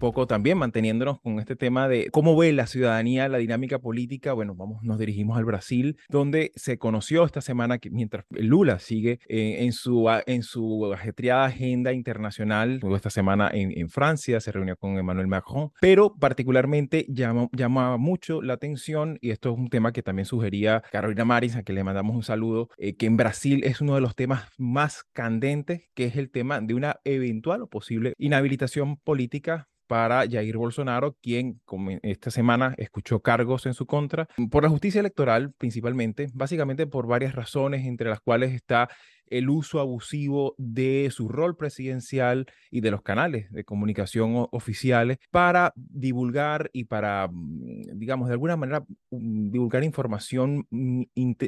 poco 0.00 0.26
también 0.26 0.58
manteniéndonos 0.58 1.20
con 1.20 1.38
este 1.38 1.54
tema 1.54 1.86
de 1.86 2.10
cómo 2.10 2.36
ve 2.36 2.52
la 2.52 2.66
ciudadanía 2.66 3.28
la 3.28 3.38
dinámica 3.38 3.78
política. 3.78 4.32
Bueno, 4.32 4.56
vamos, 4.56 4.82
nos 4.82 4.98
dirigimos 4.98 5.38
al 5.38 5.44
Brasil, 5.44 5.96
donde 6.08 6.50
se 6.56 6.78
conoció 6.78 7.24
esta 7.24 7.40
semana 7.40 7.78
que 7.78 7.90
mientras 7.90 8.24
Lula 8.30 8.80
sigue 8.80 9.20
eh, 9.28 9.58
en, 9.60 9.72
su, 9.72 10.08
en 10.26 10.42
su 10.42 10.92
ajetreada 10.92 11.44
agenda 11.44 11.92
internacional, 11.92 12.80
esta 12.96 13.10
semana 13.10 13.48
en, 13.52 13.78
en, 13.78 13.88
Francia, 13.88 14.40
se 14.40 14.50
reunió 14.50 14.76
con 14.76 14.98
Emmanuel 14.98 15.26
Macron, 15.26 15.70
pero 15.80 16.16
particularmente 16.18 17.06
llama, 17.08 17.48
llamaba 17.52 17.98
mucho 17.98 18.42
la 18.42 18.54
atención, 18.54 19.18
y 19.20 19.30
esto 19.30 19.52
es 19.52 19.58
un 19.58 19.68
tema 19.68 19.92
que 19.92 20.02
también 20.02 20.26
sugería 20.26 20.82
Carolina 20.90 21.24
Maris, 21.24 21.56
a 21.56 21.62
quien 21.62 21.76
le 21.76 21.84
mandamos 21.84 22.16
un 22.16 22.22
saludo, 22.22 22.70
eh, 22.78 22.96
que 22.96 23.06
en 23.06 23.18
Brasil 23.18 23.62
es 23.64 23.82
uno 23.82 23.94
de 23.94 24.00
los 24.00 24.16
temas 24.16 24.48
más 24.56 25.04
candentes, 25.12 25.82
que 25.94 26.06
es 26.06 26.16
el 26.16 26.30
tema 26.30 26.60
de 26.60 26.74
una 26.74 26.96
eventual 27.04 27.62
o 27.62 27.68
posible 27.68 28.14
inhabilitación 28.16 28.96
política 28.96 29.68
para 29.90 30.24
Jair 30.30 30.56
Bolsonaro, 30.56 31.16
quien 31.20 31.60
esta 32.02 32.30
semana 32.30 32.74
escuchó 32.78 33.22
cargos 33.22 33.66
en 33.66 33.74
su 33.74 33.86
contra 33.86 34.28
por 34.48 34.62
la 34.62 34.68
justicia 34.68 35.00
electoral 35.00 35.52
principalmente, 35.58 36.28
básicamente 36.32 36.86
por 36.86 37.08
varias 37.08 37.34
razones, 37.34 37.84
entre 37.84 38.08
las 38.08 38.20
cuales 38.20 38.52
está 38.52 38.88
el 39.30 39.48
uso 39.48 39.80
abusivo 39.80 40.54
de 40.58 41.08
su 41.10 41.28
rol 41.28 41.56
presidencial 41.56 42.46
y 42.70 42.80
de 42.80 42.90
los 42.90 43.02
canales 43.02 43.50
de 43.50 43.64
comunicación 43.64 44.46
oficiales 44.50 45.18
para 45.30 45.72
divulgar 45.76 46.70
y 46.72 46.84
para, 46.84 47.28
mm, 47.30 47.98
digamos, 47.98 48.28
de 48.28 48.34
alguna 48.34 48.56
manera 48.56 48.84
mm, 49.10 49.50
divulgar 49.50 49.84
información 49.84 50.66
mm, 50.70 51.02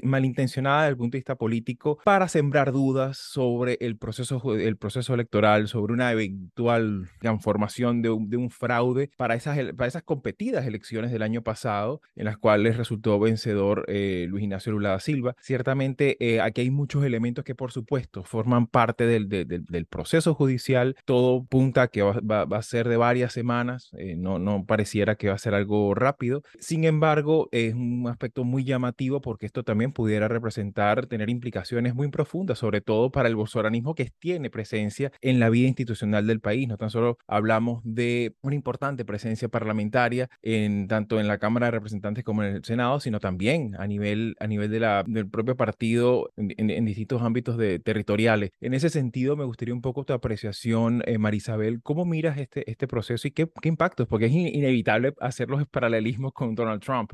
malintencionada 0.05 0.83
desde 0.83 0.91
el 0.91 0.97
punto 0.97 1.17
de 1.17 1.19
vista 1.19 1.37
político 1.37 1.99
para 2.05 2.29
sembrar 2.29 2.73
dudas 2.73 3.19
sobre 3.19 3.77
el 3.81 3.97
proceso, 3.97 4.55
el 4.55 4.77
proceso 4.77 5.15
electoral, 5.15 5.69
sobre 5.69 5.93
una 5.93 6.13
eventual 6.13 7.09
formación 7.41 8.03
de 8.03 8.11
un, 8.11 8.29
de 8.29 8.37
un 8.37 8.51
fraude 8.51 9.11
para 9.17 9.35
esas, 9.35 9.59
para 9.75 9.89
esas 9.89 10.03
competidas 10.03 10.67
elecciones 10.67 11.11
del 11.11 11.23
año 11.23 11.43
pasado 11.43 12.01
en 12.15 12.27
las 12.27 12.37
cuales 12.39 12.77
resultó 12.77 13.19
vencedor 13.19 13.85
eh, 13.89 14.27
Luis 14.29 14.45
Ignacio 14.45 14.73
Lula 14.73 14.91
da 14.91 15.01
Silva. 15.01 15.35
Ciertamente 15.41 16.17
eh, 16.21 16.41
aquí 16.41 16.63
hay 16.63 16.71
muchos 16.71 17.05
elementos 17.05 17.45
que 17.45 17.55
por 17.55 17.72
supuesto, 17.73 18.23
forman 18.23 18.67
parte 18.67 19.07
del, 19.07 19.29
del, 19.29 19.87
proceso 19.87 20.35
judicial. 20.35 20.97
Todo 21.05 21.45
punta 21.45 21.89
que 21.89 22.03
va, 22.03 22.21
va, 22.23 22.57
a 22.57 22.63
ser 22.63 22.89
de 22.89 22.97
varias 22.97 23.33
semanas, 23.33 23.91
eh, 23.99 24.15
no, 24.17 24.39
no 24.39 24.65
pareciera 24.65 25.17
que 25.17 25.29
va 25.29 25.35
a 25.35 25.39
ser 25.39 25.55
algo 25.55 25.95
rápido. 25.95 26.43
Sin 26.61 26.85
embargo, 26.85 27.49
es 27.51 27.75
un 27.75 28.07
aspecto 28.09 28.45
muy 28.45 28.65
llamativo 28.65 29.21
porque 29.21 29.47
esto 29.47 29.65
también 29.65 29.93
pudiera 29.93 30.29
representar, 30.29 31.07
tener 31.07 31.31
implicaciones 31.31 31.95
muy 31.95 32.09
profundas, 32.09 32.59
sobre 32.59 32.81
todo 32.81 33.11
para 33.11 33.29
el 33.29 33.37
bolsonarismo 33.37 33.95
que 33.95 34.11
tiene 34.19 34.51
presencia 34.51 35.13
en 35.21 35.41
la 35.41 35.51
vida 35.51 35.69
institucional 35.69 36.27
del 36.27 36.41
país. 36.41 36.69
No 36.69 36.77
tan 36.77 36.91
solo 36.91 37.19
hablamos 37.27 37.81
de 37.85 38.35
una 38.43 38.55
importante 38.55 39.05
presencia 39.05 39.49
parlamentaria 39.49 40.29
en 40.43 40.89
tanto 40.89 41.21
en 41.21 41.29
la 41.29 41.39
Cámara 41.39 41.67
de 41.67 41.73
Representantes 41.73 42.25
como 42.25 42.43
en 42.43 42.57
el 42.57 42.65
Senado, 42.65 43.01
sino 43.01 43.21
también 43.21 43.75
a 43.79 43.87
nivel, 43.87 44.37
a 44.41 44.47
nivel 44.47 44.71
de 44.71 44.81
la, 44.81 45.05
del 45.07 45.29
propio 45.29 45.57
partido 45.57 46.31
en, 46.37 46.71
en 46.71 46.85
distintos 46.85 47.23
ámbitos 47.23 47.57
territoriales. 47.79 48.51
En 48.61 48.75
ese 48.75 48.91
sentido, 48.91 49.37
me 49.37 49.45
gustaría 49.45 49.75
un 49.75 49.83
poco 49.83 50.05
tu 50.05 50.13
apreciación, 50.13 51.03
eh, 51.07 51.19
Marisabel, 51.19 51.83
¿cómo 51.83 52.05
miras 52.05 52.39
este, 52.39 52.71
este 52.71 52.87
proceso 52.87 53.29
y 53.29 53.31
qué, 53.31 53.49
qué 53.61 53.69
impactos? 53.69 54.09
Porque 54.09 54.27
es 54.27 54.33
inevitable 54.33 55.15
hacer 55.21 55.49
los 55.49 55.67
paralelismos 55.69 56.33
con 56.33 56.55
Donald 56.55 56.83
Trump. 56.83 57.13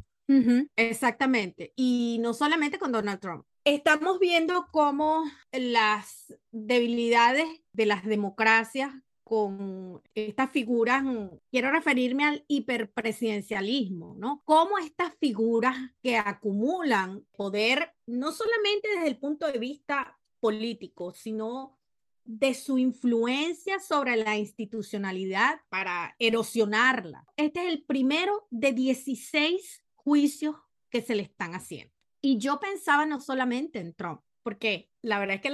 exactamente. 0.76 1.72
Y 1.76 2.18
no 2.20 2.34
solamente 2.34 2.78
con 2.78 2.92
Donald 2.92 3.20
Trump. 3.20 3.44
Estamos 3.64 4.18
viendo 4.18 4.66
cómo 4.70 5.24
las 5.52 6.34
debilidades 6.50 7.46
de 7.72 7.86
las 7.86 8.04
democracias 8.04 8.92
con 9.28 10.00
estas 10.14 10.50
figuras, 10.50 11.04
quiero 11.50 11.70
referirme 11.70 12.24
al 12.24 12.46
hiperpresidencialismo, 12.48 14.16
¿no? 14.18 14.40
Cómo 14.46 14.78
estas 14.78 15.14
figuras 15.20 15.76
que 16.02 16.16
acumulan 16.16 17.26
poder, 17.36 17.92
no 18.06 18.32
solamente 18.32 18.88
desde 18.94 19.08
el 19.08 19.18
punto 19.18 19.46
de 19.46 19.58
vista 19.58 20.17
político, 20.40 21.12
sino 21.12 21.78
de 22.24 22.52
su 22.52 22.76
influencia 22.78 23.80
sobre 23.80 24.16
la 24.16 24.36
institucionalidad 24.36 25.60
para 25.70 26.14
erosionarla. 26.18 27.24
Este 27.36 27.66
es 27.66 27.72
el 27.72 27.84
primero 27.84 28.46
de 28.50 28.72
16 28.72 29.84
juicios 29.94 30.56
que 30.90 31.00
se 31.00 31.14
le 31.14 31.22
están 31.22 31.54
haciendo. 31.54 31.92
Y 32.20 32.38
yo 32.38 32.60
pensaba 32.60 33.06
no 33.06 33.20
solamente 33.20 33.78
en 33.78 33.94
Trump, 33.94 34.20
porque 34.42 34.90
la 35.00 35.18
verdad 35.18 35.36
es 35.36 35.42
que 35.42 35.52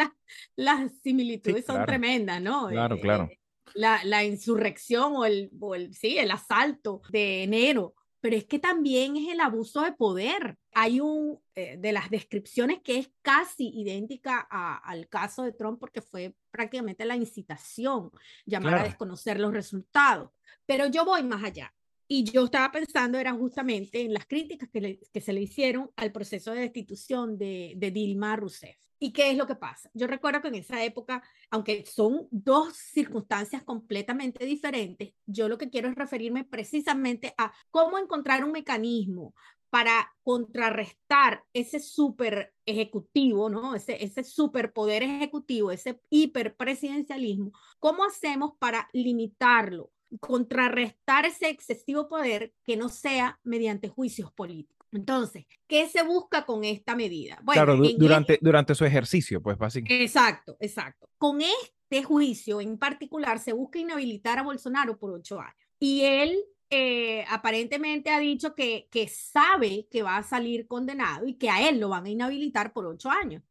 las 0.56 0.92
similitudes 1.02 1.64
son 1.64 1.84
tremendas, 1.86 2.42
¿no? 2.42 2.68
Claro, 2.68 2.98
claro. 2.98 3.28
Eh, 3.30 3.38
la, 3.74 4.02
la, 4.04 4.24
insurrección 4.24 5.14
o 5.16 5.24
el, 5.24 5.50
o 5.60 5.74
el, 5.74 5.94
sí, 5.94 6.18
el 6.18 6.30
asalto 6.30 7.02
de 7.10 7.44
enero 7.44 7.94
pero 8.24 8.36
es 8.36 8.46
que 8.46 8.58
también 8.58 9.18
es 9.18 9.28
el 9.28 9.38
abuso 9.38 9.82
de 9.82 9.92
poder. 9.92 10.56
Hay 10.72 10.98
un 10.98 11.38
eh, 11.54 11.76
de 11.76 11.92
las 11.92 12.08
descripciones 12.08 12.80
que 12.80 12.98
es 12.98 13.10
casi 13.20 13.68
idéntica 13.68 14.40
al 14.40 15.10
caso 15.10 15.42
de 15.42 15.52
Trump 15.52 15.78
porque 15.78 16.00
fue 16.00 16.34
prácticamente 16.50 17.04
la 17.04 17.16
incitación, 17.16 18.10
llamar 18.46 18.76
a 18.76 18.84
desconocer 18.84 19.38
los 19.38 19.52
resultados. 19.52 20.30
Pero 20.64 20.86
yo 20.86 21.04
voy 21.04 21.22
más 21.22 21.44
allá. 21.44 21.74
Y 22.08 22.24
yo 22.24 22.46
estaba 22.46 22.72
pensando, 22.72 23.18
era 23.18 23.34
justamente 23.34 24.00
en 24.00 24.14
las 24.14 24.24
críticas 24.24 24.70
que, 24.70 25.00
que 25.12 25.20
se 25.20 25.32
le 25.34 25.42
hicieron 25.42 25.90
al 25.94 26.10
proceso 26.10 26.52
de 26.52 26.60
destitución 26.60 27.36
de, 27.36 27.74
de 27.76 27.90
Dilma 27.90 28.36
Rousseff. 28.36 28.78
¿Y 29.04 29.12
qué 29.12 29.30
es 29.30 29.36
lo 29.36 29.46
que 29.46 29.54
pasa? 29.54 29.90
Yo 29.92 30.06
recuerdo 30.06 30.40
que 30.40 30.48
en 30.48 30.54
esa 30.54 30.82
época, 30.82 31.22
aunque 31.50 31.84
son 31.84 32.26
dos 32.30 32.74
circunstancias 32.74 33.62
completamente 33.62 34.46
diferentes, 34.46 35.12
yo 35.26 35.46
lo 35.46 35.58
que 35.58 35.68
quiero 35.68 35.90
es 35.90 35.94
referirme 35.94 36.44
precisamente 36.44 37.34
a 37.36 37.52
cómo 37.70 37.98
encontrar 37.98 38.42
un 38.42 38.52
mecanismo 38.52 39.34
para 39.68 40.10
contrarrestar 40.22 41.44
ese 41.52 41.80
super 41.80 42.54
ejecutivo, 42.64 43.50
¿no? 43.50 43.74
Ese, 43.74 44.02
ese 44.02 44.24
superpoder 44.24 45.02
ejecutivo, 45.02 45.70
ese 45.70 46.00
hiperpresidencialismo. 46.08 47.52
¿Cómo 47.80 48.04
hacemos 48.04 48.52
para 48.58 48.88
limitarlo? 48.94 49.92
Contrarrestar 50.18 51.26
ese 51.26 51.50
excesivo 51.50 52.08
poder 52.08 52.54
que 52.64 52.78
no 52.78 52.88
sea 52.88 53.38
mediante 53.44 53.90
juicios 53.90 54.32
políticos. 54.32 54.73
Entonces, 54.94 55.44
¿qué 55.66 55.88
se 55.88 56.02
busca 56.02 56.46
con 56.46 56.64
esta 56.64 56.94
medida? 56.94 57.40
claro, 57.52 57.76
durante, 57.76 58.38
durante 58.40 58.74
su 58.74 58.84
ejercicio, 58.84 59.42
pues 59.42 59.58
básicamente. 59.58 60.04
Exacto, 60.04 60.56
exacto. 60.60 61.08
Con 61.18 61.40
este 61.40 62.02
juicio 62.04 62.60
en 62.60 62.78
particular 62.78 63.38
se 63.38 63.52
busca 63.52 63.78
inhabilitar 63.78 64.38
a 64.38 64.42
Bolsonaro 64.42 64.98
por 64.98 65.10
ocho 65.10 65.40
años. 65.40 65.54
Y 65.80 66.02
él 66.02 66.38
eh, 66.70 67.24
aparentemente 67.28 68.10
ha 68.10 68.20
dicho 68.20 68.54
que, 68.54 68.88
que 68.90 69.08
sabe 69.08 69.86
que 69.90 70.02
va 70.02 70.16
a 70.16 70.22
salir 70.22 70.66
condenado 70.66 71.26
y 71.26 71.34
que 71.34 71.50
a 71.50 71.68
él 71.68 71.80
lo 71.80 71.88
van 71.88 72.06
a 72.06 72.10
inhabilitar 72.10 72.72
por 72.72 72.86
ocho 72.86 73.10
años 73.10 73.42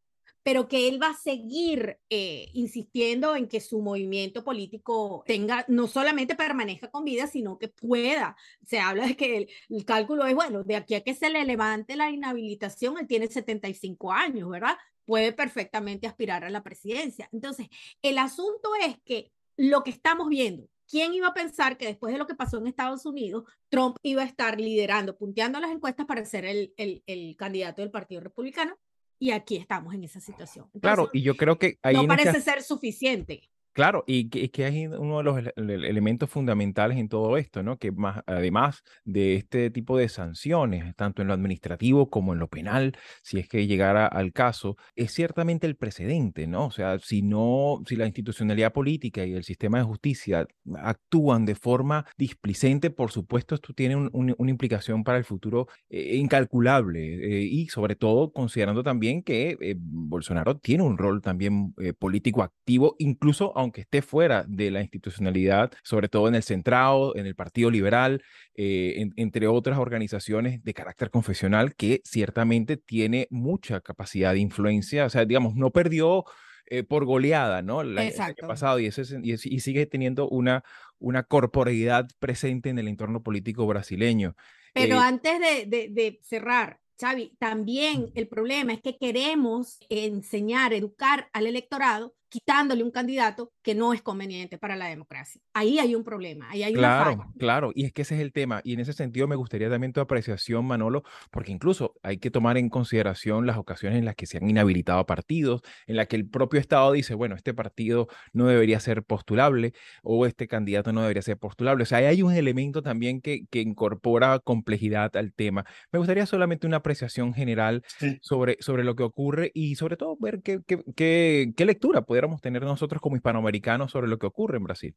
pero 0.43 0.67
que 0.67 0.89
él 0.89 1.01
va 1.01 1.11
a 1.11 1.17
seguir 1.17 1.97
eh, 2.09 2.49
insistiendo 2.53 3.35
en 3.35 3.47
que 3.47 3.61
su 3.61 3.81
movimiento 3.81 4.43
político 4.43 5.23
tenga, 5.25 5.65
no 5.69 5.87
solamente 5.87 6.35
permanezca 6.35 6.91
con 6.91 7.05
vida, 7.05 7.27
sino 7.27 7.57
que 7.57 7.69
pueda. 7.69 8.35
Se 8.65 8.79
habla 8.79 9.07
de 9.07 9.15
que 9.15 9.47
el, 9.69 9.85
cálculo 9.85 10.25
es, 10.27 10.35
bueno, 10.35 10.63
de 10.63 10.75
aquí 10.75 10.95
a 10.95 11.01
que 11.01 11.15
se 11.15 11.29
le 11.29 11.45
levante 11.45 11.95
la 11.95 12.11
inhabilitación, 12.11 12.97
él 12.99 13.07
tiene 13.07 13.27
75 13.27 14.11
años, 14.11 14.49
¿verdad? 14.49 14.77
Puede 15.05 15.31
perfectamente 15.31 16.07
aspirar 16.07 16.43
a 16.43 16.49
la 16.49 16.61
presidencia. 16.61 17.29
Entonces, 17.31 17.67
el 18.01 18.17
asunto 18.17 18.71
es 18.85 18.97
que 19.05 19.31
lo 19.55 19.83
que 19.83 19.91
estamos 19.91 20.27
viendo, 20.27 20.67
¿quién 20.89 21.13
iba 21.13 21.27
a 21.27 21.33
pensar 21.33 21.77
que 21.77 21.85
después 21.85 22.11
de 22.11 22.19
lo 22.19 22.27
que 22.27 22.35
pasó 22.35 22.57
en 22.57 22.67
Estados 22.67 23.05
Unidos, 23.05 23.45
Trump 23.69 23.97
iba 24.03 24.23
a 24.23 24.25
estar 24.25 24.59
liderando, 24.59 25.17
punteando 25.17 25.59
las 25.61 25.71
encuestas 25.71 26.05
para 26.05 26.25
ser 26.25 26.45
el, 26.45 26.73
el, 26.75 27.01
el 27.05 27.35
candidato 27.37 27.81
del 27.81 27.91
Partido 27.91 28.19
Republicano? 28.21 28.77
Y 29.23 29.31
aquí 29.31 29.55
estamos 29.55 29.93
en 29.93 30.03
esa 30.03 30.19
situación. 30.19 30.69
claro, 30.81 31.09
y 31.13 31.21
yo 31.21 31.37
creo 31.37 31.57
que 31.57 31.77
ahí 31.81 31.95
no 31.95 32.07
parece 32.07 32.41
ser 32.41 32.61
suficiente. 32.61 33.49
Claro, 33.73 34.03
y 34.05 34.29
que, 34.29 34.51
que 34.51 34.65
hay 34.65 34.85
uno 34.85 35.17
de 35.17 35.23
los 35.23 35.43
elementos 35.57 36.29
fundamentales 36.29 36.95
en 36.99 37.09
todo 37.09 37.37
esto, 37.37 37.63
¿no? 37.63 37.79
Que 37.79 37.91
más, 37.91 38.21
además 38.27 38.83
de 39.03 39.33
este 39.35 39.71
tipo 39.71 39.97
de 39.97 40.09
sanciones, 40.09 40.95
tanto 40.95 41.23
en 41.23 41.27
lo 41.27 41.33
administrativo 41.33 42.07
como 42.11 42.33
en 42.33 42.39
lo 42.39 42.47
penal, 42.47 42.95
si 43.23 43.39
es 43.39 43.47
que 43.49 43.65
llegara 43.65 44.05
al 44.05 44.31
caso, 44.31 44.77
es 44.95 45.11
ciertamente 45.11 45.65
el 45.65 45.75
precedente, 45.75 46.45
¿no? 46.45 46.67
O 46.67 46.71
sea, 46.71 46.99
si 46.99 47.23
no, 47.23 47.81
si 47.87 47.95
la 47.95 48.05
institucionalidad 48.05 48.73
política 48.73 49.25
y 49.25 49.33
el 49.33 49.43
sistema 49.43 49.79
de 49.79 49.85
justicia 49.85 50.45
actúan 50.77 51.45
de 51.45 51.55
forma 51.55 52.05
displicente, 52.15 52.91
por 52.91 53.09
supuesto, 53.11 53.55
esto 53.55 53.73
tiene 53.73 53.95
una 53.95 54.51
implicación 54.51 55.03
para 55.03 55.17
el 55.17 55.23
futuro 55.25 55.67
eh, 55.89 56.15
incalculable 56.17 57.39
eh, 57.39 57.43
y 57.43 57.67
sobre 57.69 57.95
todo 57.95 58.31
considerando 58.33 58.83
también 58.83 59.23
que 59.23 59.57
eh, 59.59 59.75
Bolsonaro 59.79 60.57
tiene 60.57 60.83
un 60.83 60.97
rol 60.99 61.21
también 61.21 61.73
político 61.97 62.43
activo, 62.43 62.95
incluso 62.99 63.51
aunque 63.63 63.81
esté 63.81 64.01
fuera 64.01 64.45
de 64.47 64.71
la 64.71 64.81
institucionalidad, 64.81 65.71
sobre 65.83 66.09
todo 66.09 66.27
en 66.27 66.35
el 66.35 66.43
Centrado, 66.43 67.15
en 67.15 67.25
el 67.25 67.35
Partido 67.35 67.71
Liberal, 67.71 68.23
eh, 68.55 69.09
entre 69.15 69.47
otras 69.47 69.79
organizaciones 69.79 70.63
de 70.63 70.73
carácter 70.73 71.09
confesional 71.09 71.75
que 71.75 72.01
ciertamente 72.05 72.77
tiene 72.77 73.27
mucha 73.31 73.81
capacidad 73.81 74.33
de 74.33 74.39
influencia, 74.39 75.05
o 75.05 75.09
sea, 75.09 75.25
digamos, 75.25 75.55
no 75.55 75.71
perdió 75.71 76.25
eh, 76.67 76.83
por 76.83 77.05
goleada, 77.05 77.61
¿no? 77.61 77.81
el 77.81 77.97
año 77.97 78.35
pasado 78.47 78.79
y, 78.79 78.85
eso 78.85 79.01
y, 79.21 79.37
sigue 79.37 79.85
teniendo 79.85 80.29
una, 80.29 80.63
una 80.97 81.23
corporeidad 81.23 82.07
presente 82.19 82.69
en 82.69 82.79
el 82.79 82.87
entorno 82.87 83.21
político 83.21 83.67
brasileño. 83.67 84.35
Pero 84.73 84.95
eh, 84.95 84.99
antes 84.99 85.39
de, 85.39 85.65
de, 85.65 85.89
de 85.89 86.19
cerrar, 86.23 86.79
Xavi, 86.99 87.35
también 87.37 88.11
el 88.15 88.27
problema 88.27 88.73
es 88.73 88.81
que 88.81 88.97
queremos 88.97 89.79
enseñar, 89.89 90.73
educar 90.73 91.29
al 91.33 91.47
electorado 91.47 92.15
quitándole 92.33 92.83
un 92.83 92.89
candidato 92.89 93.51
que 93.61 93.75
no 93.75 93.93
es 93.93 94.01
conveniente 94.01 94.57
para 94.57 94.75
la 94.75 94.87
democracia. 94.87 95.39
Ahí 95.53 95.77
hay 95.77 95.93
un 95.93 96.03
problema, 96.03 96.49
ahí 96.49 96.63
hay 96.63 96.73
claro, 96.73 97.13
una 97.13 97.31
Claro, 97.37 97.71
y 97.75 97.85
es 97.85 97.93
que 97.93 98.01
ese 98.01 98.15
es 98.15 98.21
el 98.21 98.33
tema. 98.33 98.59
Y 98.63 98.73
en 98.73 98.79
ese 98.79 98.93
sentido 98.93 99.27
me 99.27 99.35
gustaría 99.35 99.69
también 99.69 99.93
tu 99.93 100.01
apreciación, 100.01 100.65
Manolo, 100.65 101.03
porque 101.29 101.51
incluso 101.51 101.93
hay 102.01 102.17
que 102.17 102.31
tomar 102.31 102.57
en 102.57 102.69
consideración 102.69 103.45
las 103.45 103.57
ocasiones 103.57 103.99
en 103.99 104.05
las 104.05 104.15
que 104.15 104.25
se 104.25 104.37
han 104.37 104.49
inhabilitado 104.49 105.05
partidos, 105.05 105.61
en 105.85 105.95
las 105.95 106.07
que 106.07 106.15
el 106.15 106.27
propio 106.27 106.59
Estado 106.59 106.91
dice, 106.91 107.13
bueno, 107.13 107.35
este 107.35 107.53
partido 107.53 108.07
no 108.31 108.47
debería 108.47 108.79
ser 108.79 109.03
postulable 109.03 109.73
o 110.01 110.25
este 110.25 110.47
candidato 110.47 110.91
no 110.91 111.01
debería 111.01 111.21
ser 111.21 111.37
postulable. 111.37 111.83
O 111.83 111.85
sea, 111.85 111.99
hay 111.99 112.23
un 112.23 112.33
elemento 112.33 112.81
también 112.81 113.21
que, 113.21 113.45
que 113.51 113.61
incorpora 113.61 114.39
complejidad 114.39 115.15
al 115.17 115.33
tema. 115.33 115.65
Me 115.91 115.99
gustaría 115.99 116.25
solamente 116.25 116.65
una 116.65 116.77
apreciación 116.77 117.35
general 117.35 117.83
sobre, 118.21 118.57
sobre 118.59 118.83
lo 118.83 118.95
que 118.95 119.03
ocurre 119.03 119.51
y 119.53 119.75
sobre 119.75 119.97
todo 119.97 120.17
ver 120.19 120.41
qué, 120.41 120.61
qué, 120.65 120.83
qué, 120.95 121.53
qué 121.55 121.65
lectura 121.65 122.01
puede 122.27 122.41
tener 122.41 122.63
nosotros 122.63 123.01
como 123.01 123.15
hispanoamericanos 123.15 123.91
sobre 123.91 124.07
lo 124.07 124.17
que 124.17 124.27
ocurre 124.27 124.57
en 124.57 124.63
Brasil. 124.63 124.95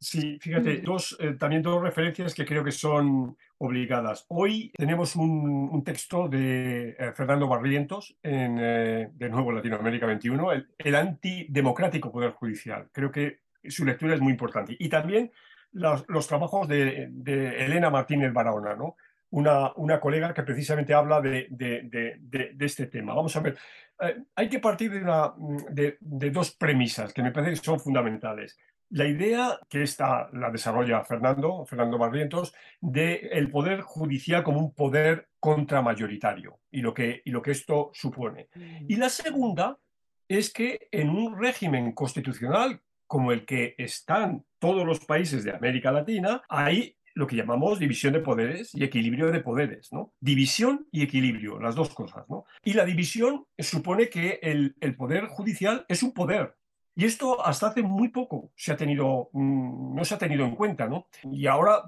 Sí, 0.00 0.38
fíjate, 0.40 0.78
dos, 0.78 1.16
eh, 1.18 1.32
también 1.32 1.60
dos 1.60 1.82
referencias 1.82 2.32
que 2.32 2.44
creo 2.44 2.62
que 2.62 2.70
son 2.70 3.36
obligadas. 3.58 4.26
Hoy 4.28 4.70
tenemos 4.76 5.16
un, 5.16 5.82
texto 5.84 6.28
de 6.28 6.90
eh, 6.90 7.12
Fernando 7.14 7.48
Barrientos, 7.48 8.16
en, 8.22 8.58
eh, 8.60 9.10
de 9.12 9.28
nuevo 9.28 9.50
Latinoamérica 9.50 10.06
21, 10.06 10.52
el, 10.52 10.94
antidemocrático 10.94 12.12
Poder 12.12 12.30
Judicial. 12.30 12.88
Creo 12.92 13.10
que 13.10 13.40
su 13.64 13.84
lectura 13.84 14.14
es 14.14 14.20
muy 14.20 14.30
importante. 14.30 14.76
Y 14.78 14.88
también 14.88 15.32
los, 15.72 16.04
los 16.08 16.28
trabajos 16.28 16.68
de, 16.68 17.08
de, 17.10 17.64
Elena 17.64 17.90
Martínez 17.90 18.32
Barahona, 18.32 18.76
¿no? 18.76 18.96
una, 19.30 19.72
una 19.74 20.00
colega 20.00 20.32
que 20.32 20.42
precisamente 20.42 20.94
habla 20.94 21.20
de, 21.20 21.48
de, 21.50 22.54
este 22.60 22.86
tema. 22.86 23.14
Vamos 23.14 23.34
a 23.36 23.40
ver, 23.40 23.58
eh, 24.00 24.24
hay 24.34 24.48
que 24.48 24.60
partir 24.60 24.90
de, 24.92 25.02
una, 25.02 25.32
de, 25.70 25.98
dos 26.30 26.52
premisas 26.52 27.12
que 27.12 27.22
me 27.22 27.32
parece 27.32 27.52
que 27.52 27.64
son 27.64 27.80
fundamentales. 27.80 28.58
La 28.90 29.06
idea, 29.06 29.58
que 29.68 29.82
esta 29.82 30.30
la 30.32 30.50
desarrolla 30.50 31.04
Fernando, 31.04 31.66
Fernando 31.66 31.98
Barrientos, 31.98 32.54
de 32.80 33.28
el 33.32 33.50
poder 33.50 33.82
judicial 33.82 34.42
como 34.42 34.60
un 34.60 34.74
poder 34.74 35.28
contramayoritario 35.38 36.60
y 36.70 36.80
lo 36.80 36.94
que, 36.94 37.20
y 37.24 37.30
lo 37.30 37.42
que 37.42 37.50
esto 37.50 37.90
supone. 37.92 38.48
Y 38.88 38.96
la 38.96 39.10
segunda 39.10 39.78
es 40.26 40.52
que 40.52 40.88
en 40.90 41.10
un 41.10 41.38
régimen 41.38 41.92
constitucional 41.92 42.80
como 43.06 43.32
el 43.32 43.44
que 43.46 43.74
están 43.78 44.44
todos 44.58 44.86
los 44.86 45.00
países 45.00 45.42
de 45.42 45.52
América 45.54 45.90
Latina, 45.90 46.42
hay 46.48 46.97
lo 47.18 47.26
que 47.26 47.34
llamamos 47.34 47.80
división 47.80 48.12
de 48.12 48.20
poderes 48.20 48.72
y 48.76 48.84
equilibrio 48.84 49.32
de 49.32 49.40
poderes, 49.40 49.92
¿no? 49.92 50.12
División 50.20 50.86
y 50.92 51.02
equilibrio, 51.02 51.58
las 51.58 51.74
dos 51.74 51.92
cosas, 51.92 52.24
¿no? 52.28 52.44
Y 52.62 52.74
la 52.74 52.84
división 52.84 53.44
supone 53.58 54.08
que 54.08 54.38
el, 54.40 54.76
poder 54.96 55.26
judicial 55.26 55.84
es 55.88 56.04
un 56.04 56.12
poder, 56.12 56.54
y 56.94 57.06
esto 57.06 57.44
hasta 57.44 57.66
hace 57.66 57.82
muy 57.82 58.10
poco 58.10 58.52
se 58.54 58.70
ha 58.70 58.76
tenido, 58.76 59.30
mm, 59.32 59.96
no 59.96 60.04
se 60.04 60.14
ha 60.14 60.18
tenido 60.18 60.44
en 60.44 60.54
cuenta, 60.54 60.86
¿no? 60.86 61.08
Y 61.24 61.48
ahora, 61.48 61.82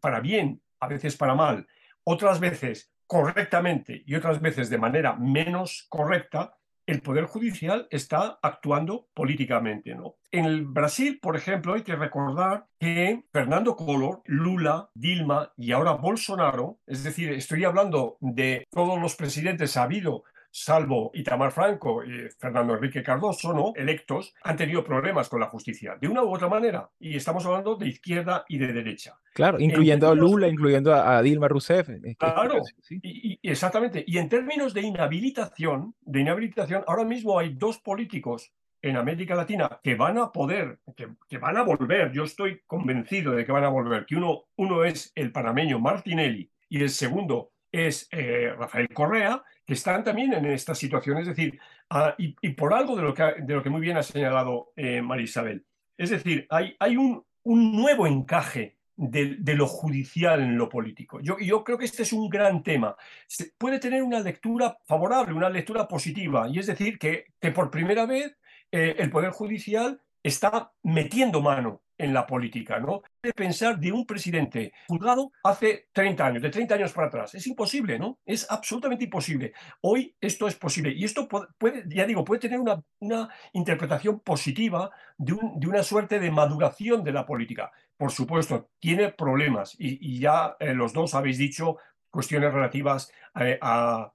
para 0.00 0.20
bien, 0.20 0.62
a 0.80 0.88
veces 0.88 1.16
para 1.18 1.34
mal, 1.34 1.66
otras 2.04 2.40
veces 2.40 2.90
correctamente 3.06 4.02
y 4.06 4.14
otras 4.14 4.40
veces 4.40 4.70
de 4.70 4.78
manera 4.78 5.16
menos 5.16 5.84
correcta, 5.90 6.56
el 6.92 7.00
Poder 7.00 7.24
Judicial 7.24 7.88
está 7.90 8.38
actuando 8.42 9.08
políticamente. 9.14 9.94
¿no? 9.94 10.16
En 10.30 10.72
Brasil, 10.72 11.18
por 11.20 11.36
ejemplo, 11.36 11.74
hay 11.74 11.82
que 11.82 11.96
recordar 11.96 12.66
que 12.78 13.24
Fernando 13.32 13.74
Collor, 13.74 14.20
Lula, 14.26 14.90
Dilma 14.94 15.52
y 15.56 15.72
ahora 15.72 15.92
Bolsonaro, 15.92 16.78
es 16.86 17.02
decir, 17.02 17.30
estoy 17.32 17.64
hablando 17.64 18.18
de 18.20 18.66
todos 18.70 19.00
los 19.00 19.16
presidentes 19.16 19.76
ha 19.76 19.84
habido 19.84 20.24
salvo 20.52 21.10
Itamar 21.14 21.50
Franco 21.50 22.04
y 22.04 22.28
Fernando 22.38 22.74
Enrique 22.74 23.02
Cardoso, 23.02 23.54
¿no? 23.54 23.72
electos, 23.74 24.34
han 24.42 24.56
tenido 24.56 24.84
problemas 24.84 25.28
con 25.28 25.40
la 25.40 25.46
justicia, 25.46 25.96
de 25.98 26.06
una 26.06 26.22
u 26.22 26.32
otra 26.32 26.48
manera. 26.48 26.90
Y 27.00 27.16
estamos 27.16 27.44
hablando 27.46 27.74
de 27.76 27.88
izquierda 27.88 28.44
y 28.48 28.58
de 28.58 28.72
derecha. 28.72 29.18
Claro, 29.32 29.58
incluyendo 29.58 30.08
a 30.08 30.14
Lula, 30.14 30.48
incluyendo 30.48 30.94
a, 30.94 31.22
Dilma 31.22 31.48
Rousseff. 31.48 31.88
Claro, 32.18 32.60
y, 32.90 33.38
exactamente. 33.42 34.04
Y 34.06 34.18
en 34.18 34.28
términos 34.28 34.74
de 34.74 34.82
inhabilitación, 34.82 35.94
de 36.02 36.20
inhabilitación, 36.20 36.84
ahora 36.86 37.04
mismo 37.04 37.38
hay 37.38 37.54
dos 37.54 37.78
políticos 37.78 38.52
en 38.82 38.96
América 38.96 39.34
Latina 39.34 39.80
que 39.82 39.94
van 39.94 40.18
a 40.18 40.32
poder, 40.32 40.80
que, 40.96 41.38
van 41.38 41.56
a 41.56 41.62
volver, 41.62 42.12
yo 42.12 42.24
estoy 42.24 42.60
convencido 42.66 43.32
de 43.32 43.46
que 43.46 43.52
van 43.52 43.64
a 43.64 43.68
volver, 43.68 44.04
que 44.04 44.16
uno, 44.16 44.44
uno 44.56 44.84
es 44.84 45.12
el 45.14 45.32
panameño 45.32 45.78
Martinelli 45.78 46.50
y 46.68 46.82
el 46.82 46.90
segundo 46.90 47.52
es 47.72 48.06
eh, 48.12 48.54
Rafael 48.56 48.88
Correa, 48.90 49.42
que 49.66 49.72
están 49.72 50.04
también 50.04 50.34
en 50.34 50.46
esta 50.46 50.74
situación. 50.74 51.18
Es 51.18 51.26
decir, 51.26 51.58
ah, 51.90 52.14
y, 52.18 52.50
por 52.50 52.74
algo 52.74 52.94
de 52.94 53.02
lo, 53.02 53.14
que, 53.14 53.22
de 53.38 53.54
lo 53.54 53.62
que 53.62 53.70
muy 53.70 53.80
bien 53.80 53.96
ha 53.96 54.02
señalado 54.02 54.72
eh, 54.76 55.00
María 55.00 55.24
Isabel. 55.24 55.64
Es 55.96 56.10
decir, 56.10 56.46
hay, 56.50 56.76
hay 56.78 56.96
un, 56.96 57.24
un 57.44 57.76
nuevo 57.76 58.06
encaje 58.06 58.76
de, 58.94 59.36
de, 59.38 59.54
lo 59.54 59.66
judicial 59.66 60.40
en 60.42 60.58
lo 60.58 60.68
político. 60.68 61.20
Yo, 61.20 61.38
yo 61.38 61.64
creo 61.64 61.78
que 61.78 61.86
este 61.86 62.02
es 62.02 62.12
un 62.12 62.28
gran 62.28 62.62
tema. 62.62 62.94
Se 63.26 63.52
puede 63.56 63.78
tener 63.78 64.02
una 64.02 64.20
lectura 64.20 64.76
favorable, 64.86 65.34
una 65.34 65.48
lectura 65.48 65.88
positiva, 65.88 66.48
y 66.48 66.58
es 66.58 66.66
decir, 66.66 66.98
que, 66.98 67.26
que 67.40 67.50
por 67.50 67.70
primera 67.70 68.06
vez 68.06 68.36
eh, 68.70 68.96
el 68.98 69.10
Poder 69.10 69.30
Judicial 69.30 70.00
está 70.22 70.72
metiendo 70.82 71.40
mano 71.40 71.82
en 71.98 72.12
la 72.12 72.26
política, 72.26 72.80
¿no? 72.80 73.02
De 73.22 73.32
pensar 73.32 73.78
de 73.78 73.92
un 73.92 74.04
presidente 74.04 74.72
juzgado 74.88 75.30
hace 75.44 75.88
30 75.92 76.26
años, 76.26 76.42
de 76.42 76.50
30 76.50 76.74
años 76.74 76.92
para 76.92 77.06
atrás. 77.06 77.34
Es 77.34 77.46
imposible, 77.46 77.98
¿no? 77.98 78.18
Es 78.26 78.50
absolutamente 78.50 79.04
imposible. 79.04 79.52
Hoy 79.82 80.16
esto 80.20 80.48
es 80.48 80.56
posible. 80.56 80.92
Y 80.92 81.04
esto 81.04 81.28
puede, 81.28 81.84
ya 81.86 82.04
digo, 82.04 82.24
puede 82.24 82.40
tener 82.40 82.58
una, 82.58 82.82
una 82.98 83.28
interpretación 83.52 84.20
positiva 84.20 84.90
de, 85.16 85.34
un, 85.34 85.60
de, 85.60 85.68
una 85.68 85.82
suerte 85.84 86.18
de 86.18 86.30
maduración 86.30 87.04
de 87.04 87.12
la 87.12 87.24
política. 87.24 87.70
Por 87.96 88.10
supuesto, 88.10 88.70
tiene 88.80 89.12
problemas 89.12 89.76
y, 89.78 90.18
ya 90.18 90.56
eh, 90.58 90.74
los 90.74 90.92
dos 90.92 91.14
habéis 91.14 91.38
dicho 91.38 91.76
cuestiones 92.12 92.52
relativas 92.52 93.10
eh, 93.40 93.58
a, 93.62 94.12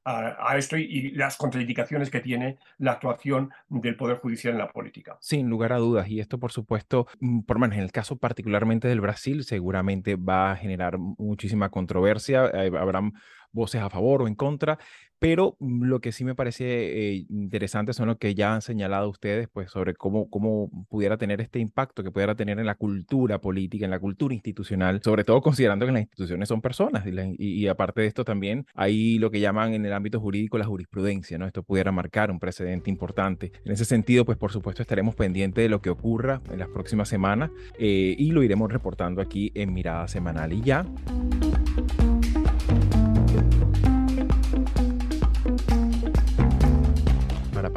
esto 0.56 0.78
y, 0.78 1.12
las 1.12 1.36
contraindicaciones 1.36 2.10
que 2.12 2.20
tiene 2.20 2.60
la 2.78 2.94
actuación 2.94 3.50
del 3.68 3.98
Poder 3.98 4.20
Judicial 4.20 4.54
en 4.54 4.60
la 4.60 4.72
política. 4.72 5.18
Sin 5.20 5.50
lugar 5.50 5.74
a 5.74 5.78
dudas, 5.78 6.08
y 6.08 6.20
esto 6.20 6.38
por 6.38 6.52
supuesto, 6.52 7.08
mm, 7.20 7.42
por 7.42 7.60
menos 7.60 7.76
en 7.76 7.84
el 7.84 7.92
caso 7.92 8.16
particularmente 8.16 8.88
del 8.88 9.02
Brasil, 9.02 9.44
seguramente 9.44 10.16
va 10.16 10.52
a 10.52 10.56
generar 10.56 11.00
muchísima 11.00 11.70
controversia, 11.70 12.46
eh, 12.54 12.72
habrán 12.80 13.14
voces 13.52 13.82
a 13.82 13.90
favor 13.90 14.22
o 14.22 14.28
en 14.28 14.36
contra, 14.36 14.78
pero 15.20 15.56
mm, 15.60 15.84
lo 15.84 16.00
que 16.00 16.12
sí 16.12 16.24
me 16.24 16.36
parece 16.36 16.66
eh, 16.66 17.26
interesante 17.30 17.94
son 17.94 18.08
lo 18.08 18.18
que 18.18 18.36
ya 18.36 18.54
han 18.54 18.62
señalado 18.62 19.10
ustedes, 19.10 19.48
pues 19.52 19.72
sobre 19.72 19.96
cómo, 19.96 20.30
cómo 20.30 20.70
pudiera 20.90 21.18
tener 21.18 21.42
este 21.42 21.60
impacto 21.60 22.04
que 22.04 22.12
pudiera 22.12 22.36
tener 22.36 22.60
en 22.60 22.66
la 22.66 22.76
cultura 22.76 23.40
política, 23.40 23.86
en 23.86 23.92
la 23.92 24.00
cultura 24.00 24.34
institucional, 24.34 25.02
sobre 25.04 25.24
todo 25.24 25.42
considerando 25.42 25.86
que 25.86 25.92
las 25.92 26.02
instituciones 26.02 26.50
son 26.50 26.62
personas 26.62 27.06
y, 27.08 27.68
aparte 27.68 28.02
de 28.02 28.08
esto 28.08 28.24
también 28.24 28.66
hay 28.74 29.18
lo 29.20 29.32
que 29.32 29.40
llaman 29.40 29.74
en 29.74 29.86
el 29.86 29.94
ámbito 29.94 30.20
jurídico 30.20 30.58
la 30.58 30.66
jurisprudencia, 30.66 31.38
¿no? 31.38 31.46
Esto 31.46 31.64
pudiera 31.64 31.92
marcar 31.92 32.32
un 32.32 32.40
precedente 32.40 32.90
importante. 32.90 33.52
En 33.66 33.72
ese 33.72 33.86
sentido, 33.86 34.26
pues 34.26 34.38
por 34.38 34.52
supuesto 34.52 34.82
estaremos 34.82 35.16
pendientes 35.16 35.64
de 35.64 35.70
lo 35.70 35.82
que 35.82 35.90
ocurra 35.90 36.42
en 36.52 36.60
las 36.60 36.70
próximas 36.70 37.10
semanas 37.10 37.52
eh, 37.80 38.16
y 38.18 38.32
lo 38.32 38.44
iremos 38.44 38.72
reportando 38.72 39.22
aquí 39.22 39.52
en 39.56 39.74
Mirada 39.74 40.08
Semanal 40.08 40.54
y 40.54 40.62
ya. 40.62 40.86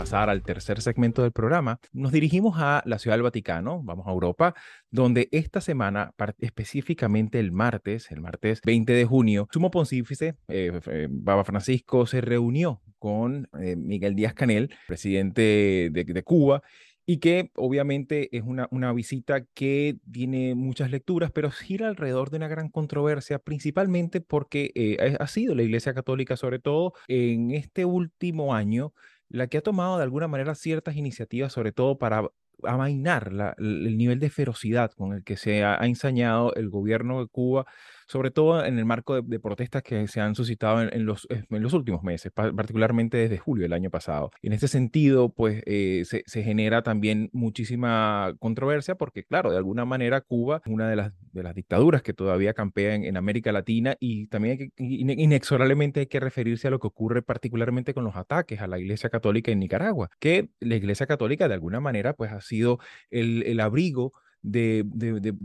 Pasar 0.01 0.31
al 0.31 0.43
tercer 0.43 0.81
segmento 0.81 1.21
del 1.23 1.31
programa, 1.31 1.79
nos 1.93 2.11
dirigimos 2.11 2.55
a 2.57 2.83
la 2.87 2.99
Ciudad 2.99 3.19
del 3.19 3.23
Vaticano, 3.23 3.83
vamos 3.83 4.07
a 4.07 4.11
Europa, 4.11 4.55
donde 4.91 5.29
esta 5.31 5.61
semana, 5.61 6.15
específicamente 6.39 7.39
el 7.39 7.53
martes, 7.53 8.11
el 8.11 8.23
martes 8.23 8.63
20 8.65 8.95
de 8.95 9.05
junio, 9.05 9.47
Sumo 9.53 9.71
Pontífice, 9.71 10.37
eh, 10.49 10.81
eh, 10.87 11.09
Baba 11.11 11.45
Francisco, 11.45 12.07
se 12.07 12.23
reunió 12.23 12.81
con 12.99 13.47
eh, 13.61 13.77
Miguel 13.77 14.15
Díaz 14.15 14.33
Canel, 14.33 14.71
presidente 14.87 15.91
de, 15.93 16.23
Cuba, 16.25 16.63
y 17.05 17.19
que 17.19 17.51
obviamente 17.55 18.35
es 18.35 18.43
una, 18.43 18.69
una, 18.71 18.95
visita 18.95 19.45
que 19.53 19.99
tiene 20.11 20.55
muchas 20.55 20.91
lecturas, 20.91 21.31
pero 21.31 21.51
gira 21.51 21.89
alrededor 21.89 22.31
de 22.31 22.39
una 22.39 22.49
gran 22.49 22.71
controversia, 22.71 23.39
principalmente 23.39 24.23
porque 24.23 24.97
ha 25.19 25.27
sido 25.27 25.55
la 25.55 25.63
Iglesia 25.63 25.93
Católica, 25.93 26.39
sobre 26.39 26.59
todo 26.59 26.95
en 27.07 27.51
este 27.51 27.85
último 27.85 28.55
año, 28.55 28.95
la 29.31 29.47
que 29.47 29.59
ha 29.59 29.63
tomado 29.63 29.97
de 29.97 30.03
alguna 30.03 30.29
manera 30.29 30.55
ciertas 30.55 30.97
iniciativas, 30.97 31.53
sobre 31.53 31.73
todo 31.73 31.99
para 31.99 32.29
amainar 32.65 33.55
el 33.59 33.97
nivel 33.97 34.19
de 34.19 34.29
ferocidad 34.29 34.91
con 34.93 35.15
el 35.15 35.25
que 35.25 35.37
se 35.37 35.65
ha, 35.65 35.77
ensañado 35.87 36.55
el 36.55 36.69
gobierno 36.69 37.21
de 37.21 37.29
Cuba 37.29 37.67
sobre 38.11 38.33
todo 38.33 38.65
en 38.65 38.77
el 38.77 38.85
marco 38.85 39.23
de, 39.23 39.39
protestas 39.39 39.85
que 39.85 40.09
se 40.09 40.21
han 40.21 40.35
suscitado 40.35 40.83
en, 40.83 41.07
los, 41.07 41.29
en 41.31 41.63
los 41.63 41.73
últimos 41.75 42.03
meses, 42.03 42.33
particularmente 42.33 43.17
desde 43.17 43.39
julio 43.39 43.63
del 43.63 43.73
año 43.73 43.89
pasado. 43.89 44.33
En 44.43 44.53
este 44.53 44.67
sentido, 44.67 45.29
pues 45.33 45.63
eh, 45.65 46.03
se, 46.05 46.43
genera 46.43 46.83
también 46.83 47.31
muchísima 47.33 48.35
controversia 48.41 48.97
porque, 48.97 49.23
claro, 49.23 49.53
de 49.53 49.59
alguna 49.59 49.85
manera 49.85 50.23
Cuba 50.23 50.61
es 50.65 50.73
una 50.73 50.89
de 50.89 50.97
las, 50.97 51.13
dictaduras 51.55 52.03
que 52.03 52.13
todavía 52.13 52.53
campean 52.53 53.05
en 53.05 53.17
América 53.17 53.53
Latina 53.53 53.97
y 54.01 54.27
también 54.27 54.73
inexorablemente 54.77 56.01
hay 56.01 56.07
que 56.07 56.19
referirse 56.19 56.67
a 56.67 56.73
lo 56.73 56.81
que 56.81 56.89
ocurre 56.89 57.23
particularmente 57.23 57.95
con 57.95 58.03
los 58.03 58.17
ataques 58.17 58.61
a 58.61 58.67
la 58.67 58.81
Iglesia 58.81 59.09
Católica 59.09 59.53
en 59.53 59.61
Nicaragua, 59.61 60.11
que 60.19 60.49
la 60.59 60.75
Iglesia 60.75 61.07
Católica 61.07 61.47
de 61.47 61.55
alguna 61.55 61.79
manera 61.79 62.15
pues 62.15 62.33
ha 62.33 62.41
sido 62.41 62.81
el 63.11 63.61
abrigo 63.61 64.13
de, 64.43 64.85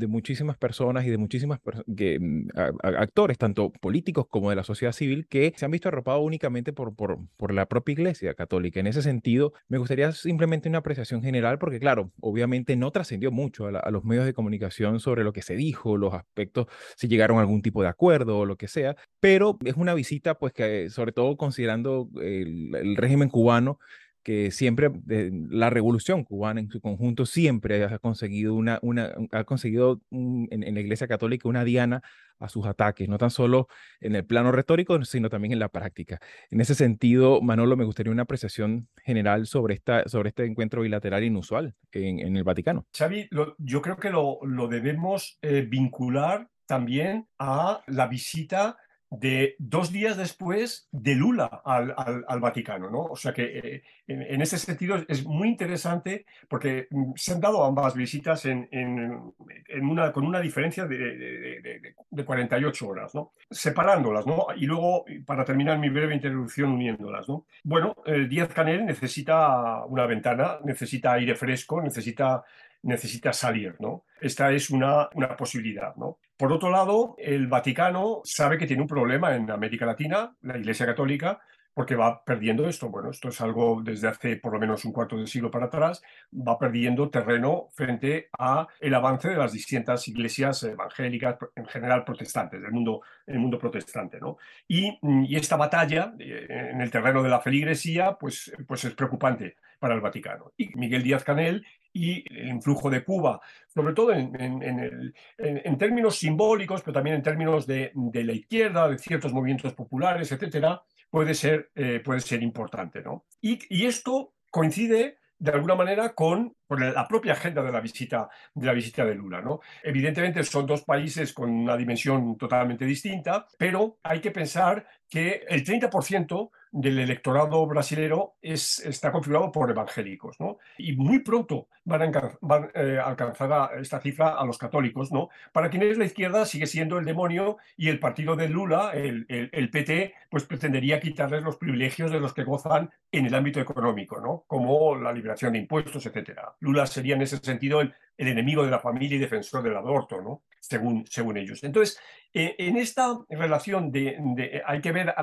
muchísimas 0.08 0.58
personas 0.58 1.06
y 1.06 1.10
de 1.10 1.18
muchísimas 1.18 1.60
mm, 1.86 2.48
actores, 2.82 3.38
tanto 3.38 3.72
políticos 3.72 4.28
como 4.30 4.50
de 4.50 4.56
la 4.56 4.64
sociedad 4.64 4.94
civil, 4.94 5.28
que 5.28 5.54
se 5.56 5.66
han 5.66 5.72
visto 5.72 5.90
arropados 5.90 6.22
únicamente 6.24 6.74
por, 6.74 6.96
por, 6.96 7.20
por, 7.38 7.54
la 7.54 7.66
propia 7.66 7.94
Iglesia 7.94 8.34
Católica. 8.34 8.80
En 8.80 8.88
ese 8.88 9.02
sentido, 9.02 9.54
me 9.68 9.78
gustaría 9.78 10.12
simplemente 10.12 10.70
una 10.70 10.80
apreciación 10.80 11.22
general, 11.22 11.60
porque 11.60 11.80
claro, 11.80 12.12
obviamente 12.20 12.76
no 12.76 12.92
trascendió 12.92 13.32
mucho 13.32 13.68
a, 13.68 13.92
los 13.92 14.04
medios 14.04 14.26
de 14.26 14.34
comunicación 14.34 15.00
sobre 15.00 15.24
lo 15.24 15.34
que 15.34 15.42
se 15.42 15.56
dijo, 15.56 15.98
los 15.98 16.14
aspectos, 16.14 16.68
si 16.96 17.08
llegaron 17.08 17.38
a 17.38 17.42
algún 17.42 17.62
tipo 17.62 17.82
de 17.82 17.90
acuerdo 17.90 18.40
o 18.40 18.46
lo 18.46 18.58
que 18.58 18.68
sea, 18.68 18.96
pero 19.20 19.58
es 19.66 19.76
una 19.76 19.94
visita, 19.94 20.36
pues 20.38 20.54
que 20.54 20.90
sobre 20.90 21.12
todo 21.12 21.38
considerando 21.38 22.10
el 22.22 22.96
régimen 22.98 23.30
cubano, 23.30 23.80
que 24.26 24.50
siempre 24.50 24.90
la 25.06 25.70
revolución 25.70 26.24
cubana 26.24 26.60
en 26.60 26.68
su 26.72 26.82
conjunto 26.82 27.28
siempre 27.28 27.84
ha 27.84 28.00
conseguido 28.00 28.56
una, 28.56 28.80
una 28.82 29.14
ha 29.32 29.44
conseguido 29.44 30.02
en, 30.10 30.74
la 30.74 30.80
Iglesia 30.80 31.08
Católica 31.08 31.48
una 31.48 31.64
diana 31.64 32.02
a 32.40 32.50
sus 32.50 32.66
ataques, 32.66 33.08
no 33.08 33.20
tan 33.20 33.30
solo 33.30 33.68
en 34.02 34.16
el 34.16 34.26
plano 34.26 34.52
retórico, 34.52 35.06
sino 35.06 35.30
también 35.30 35.52
en 35.54 35.60
la 35.60 35.70
práctica. 35.70 36.20
En 36.50 36.60
ese 36.60 36.74
sentido, 36.74 37.40
Manolo, 37.42 37.78
me 37.78 37.86
gustaría 37.86 38.12
una 38.12 38.24
apreciación 38.24 38.88
general 39.04 39.46
sobre, 39.46 39.76
esta, 39.76 40.08
sobre 40.10 40.30
este 40.30 40.44
encuentro 40.44 40.82
bilateral 40.82 41.24
inusual 41.24 41.76
en, 41.92 42.36
el 42.36 42.44
Vaticano. 42.44 42.88
Xavi, 42.98 43.30
yo 43.60 43.82
creo 43.84 43.98
que 43.98 44.10
lo, 44.10 44.40
lo 44.42 44.68
debemos 44.68 45.38
eh, 45.44 45.68
vincular 45.70 46.50
también 46.66 47.28
a 47.38 47.84
la 47.86 48.08
visita 48.08 48.76
de 49.10 49.56
dos 49.60 49.92
días 49.92 50.18
después 50.18 50.88
de 50.92 51.16
Lula 51.16 51.62
al, 51.64 51.94
al, 52.28 52.40
Vaticano, 52.40 52.90
¿no? 52.90 53.04
O 53.04 53.16
sea 53.16 53.34
que 53.34 53.44
eh, 53.58 53.84
en, 54.08 54.42
ese 54.42 54.58
sentido 54.58 54.98
es 55.08 55.26
muy 55.26 55.48
interesante 55.48 56.26
porque 56.48 56.88
mm, 56.90 57.14
se 57.16 57.34
han 57.34 57.42
dado 57.42 57.64
ambas 57.64 57.96
visitas 57.96 58.46
en, 58.46 58.68
en, 58.72 59.90
una, 59.90 60.12
con 60.12 60.26
una 60.26 60.40
diferencia 60.40 60.86
de, 60.86 60.98
de, 60.98 61.96
de, 62.10 62.26
48 62.26 62.88
horas, 62.88 63.16
¿no? 63.16 63.34
Separándolas, 63.50 64.26
¿no? 64.26 64.48
Y 64.56 64.66
luego, 64.66 65.06
para 65.26 65.46
terminar 65.46 65.78
mi 65.80 65.90
breve 65.90 66.16
introducción, 66.16 66.72
uniéndolas, 66.72 67.30
¿no? 67.30 67.46
Bueno, 67.64 67.96
el 68.06 68.28
Díaz 68.28 68.50
Canel 68.54 68.86
necesita 68.86 69.86
una 69.86 70.06
ventana, 70.06 70.60
necesita 70.64 71.14
aire 71.14 71.36
fresco, 71.36 71.82
necesita 71.82 72.44
necesita 72.86 73.34
salir, 73.34 73.76
¿no? 73.80 74.06
Esta 74.22 74.52
es 74.52 74.70
una, 74.70 75.10
una 75.14 75.36
posibilidad, 75.36 75.96
¿no? 75.96 76.20
Por 76.38 76.52
otro 76.52 76.70
lado, 76.70 77.16
el 77.18 77.48
Vaticano 77.48 78.22
sabe 78.24 78.58
que 78.58 78.68
tiene 78.68 78.82
un 78.82 78.88
problema 78.88 79.36
en 79.36 79.50
América 79.50 79.86
Latina, 79.86 80.36
la 80.42 80.58
Iglesia 80.58 80.86
Católica, 80.86 81.42
porque 81.76 81.96
va 81.96 82.24
perdiendo 82.24 82.68
esto. 82.70 82.90
Bueno, 82.90 83.12
esto 83.12 83.30
es 83.30 83.42
algo 83.42 83.82
desde 83.84 84.08
hace 84.08 84.38
por 84.38 84.54
lo 84.54 84.60
menos 84.60 84.86
un 84.86 84.94
cuarto 84.94 85.18
de 85.18 85.28
siglo 85.28 85.52
para 85.52 85.66
atrás, 85.66 86.02
va 86.34 86.58
perdiendo 86.58 87.10
terreno 87.10 87.68
frente 87.74 88.30
a 88.40 88.68
el 88.80 88.94
avance 88.94 89.30
de 89.30 89.36
las 89.36 89.52
distintas 89.52 90.08
iglesias 90.08 90.64
evangélicas, 90.64 91.38
en 91.56 91.66
general 91.66 92.06
protestantes, 92.06 92.62
del 92.62 92.72
mundo, 92.72 93.02
el 93.28 93.40
mundo 93.40 93.60
protestante. 93.60 94.20
¿no? 94.20 94.38
Y, 94.68 94.98
y, 95.02 95.36
esta 95.36 95.58
batalla 95.58 96.14
eh, 96.18 96.48
en 96.72 96.80
el 96.80 96.90
terreno 96.90 97.22
de 97.22 97.30
la 97.30 97.42
feligresía 97.42 98.18
pues, 98.18 98.54
pues 98.66 98.86
es 98.86 98.94
preocupante 98.94 99.58
para 99.78 99.96
el 99.96 100.02
Vaticano. 100.02 100.54
Y 100.58 100.70
Miguel 100.78 101.04
Díaz 101.04 101.26
Canel 101.26 101.66
y 101.96 102.26
el 102.30 102.50
influjo 102.50 102.90
de 102.90 103.06
Cuba, 103.06 103.40
sobre 103.74 103.94
todo 103.94 104.12
en, 104.12 104.36
en, 104.40 105.14
en, 105.38 105.78
términos 105.78 106.18
simbólicos, 106.18 106.82
pero 106.82 106.94
también 106.94 107.16
en 107.16 107.24
términos 107.24 107.66
de, 107.66 107.92
de, 107.96 108.24
la 108.26 108.34
izquierda, 108.34 108.90
de 108.90 108.98
ciertos 108.98 109.32
movimientos 109.32 109.74
populares, 109.74 110.30
etcétera, 110.30 110.84
puede 111.10 111.34
ser, 111.34 111.72
eh, 111.74 112.02
puede 112.04 112.20
ser 112.20 112.44
importante. 112.44 113.02
¿no? 113.02 113.26
Y, 113.42 113.60
y, 113.70 113.86
esto 113.86 114.34
coincide 114.52 115.20
de 115.40 115.52
alguna 115.52 115.76
manera 115.76 116.14
con, 116.14 116.54
con, 116.68 116.80
la 116.94 117.08
propia 117.08 117.34
agenda 117.34 117.62
de 117.64 117.72
la 117.72 117.80
visita 117.80 118.30
de 118.54 118.66
la 118.66 118.74
visita 118.74 119.06
de 119.06 119.16
Lula, 119.16 119.42
¿no? 119.42 119.60
Evidentemente 119.84 120.44
son 120.44 120.66
dos 120.66 120.84
países 120.84 121.34
con 121.34 121.50
una 121.50 121.78
dimensión 121.78 122.38
totalmente 122.38 122.86
distinta, 122.86 123.46
pero 123.58 123.98
hay 124.04 124.20
que 124.20 124.32
pensar 124.32 124.86
que 125.10 125.46
el 125.48 125.64
30% 125.64 126.52
del 126.72 127.00
electorado 127.00 127.66
brasilero 127.68 128.36
es, 128.42 128.80
está 128.80 129.10
configurado 129.12 129.50
por 129.50 129.70
evangélicos, 129.70 130.38
¿no? 130.42 130.58
Y 130.78 130.94
muy 130.94 131.20
pronto 131.20 131.70
van 131.86 132.02
a, 132.02 132.70
eh, 132.74 133.00
alcanzar 133.00 133.80
esta 133.80 134.02
cifra 134.02 134.36
a 134.38 134.46
los 134.46 134.58
católicos, 134.58 135.10
¿no? 135.10 135.30
Para 135.54 135.70
quienes 135.70 135.98
la 135.98 136.04
izquierda 136.04 136.46
sigue 136.46 136.68
siendo 136.68 136.98
el 136.98 137.06
demonio 137.06 137.58
y 137.78 137.88
el 137.88 138.00
partido 138.00 138.36
de 138.36 138.50
Lula, 138.50 138.92
el, 138.94 139.26
el, 139.30 139.70
PT, 139.70 140.16
pues 140.30 140.44
pretendería 140.44 141.00
quitarles 141.00 141.44
los 141.44 141.56
privilegios 141.56 142.12
de 142.12 142.20
los 142.20 142.34
que 142.34 142.44
gozan 142.44 142.92
en 143.10 143.26
el 143.26 143.36
ámbito 143.36 143.62
económico, 143.62 144.20
¿no? 144.20 144.44
Como 144.46 144.98
la 144.98 145.14
liberación 145.14 145.54
de 145.54 145.60
impuestos, 145.60 146.06
etcétera. 146.06 146.55
Lula 146.60 146.86
sería 146.88 147.16
en 147.16 147.22
ese 147.22 147.38
sentido 147.38 147.82
el, 147.82 147.94
enemigo 148.18 148.64
de 148.64 148.72
la 148.72 148.80
familia 148.80 149.18
y 149.18 149.20
defensor 149.20 149.62
del 149.62 149.76
aborto, 149.76 150.22
¿no? 150.22 150.44
Según, 150.60 151.06
según 151.06 151.38
ellos. 151.38 151.64
Entonces, 151.64 152.00
eh, 152.34 152.56
en 152.58 152.78
esta 152.78 153.14
relación 153.30 153.92
de, 153.92 154.64
hay 154.66 154.82
que 154.82 154.94
ver, 154.94 155.14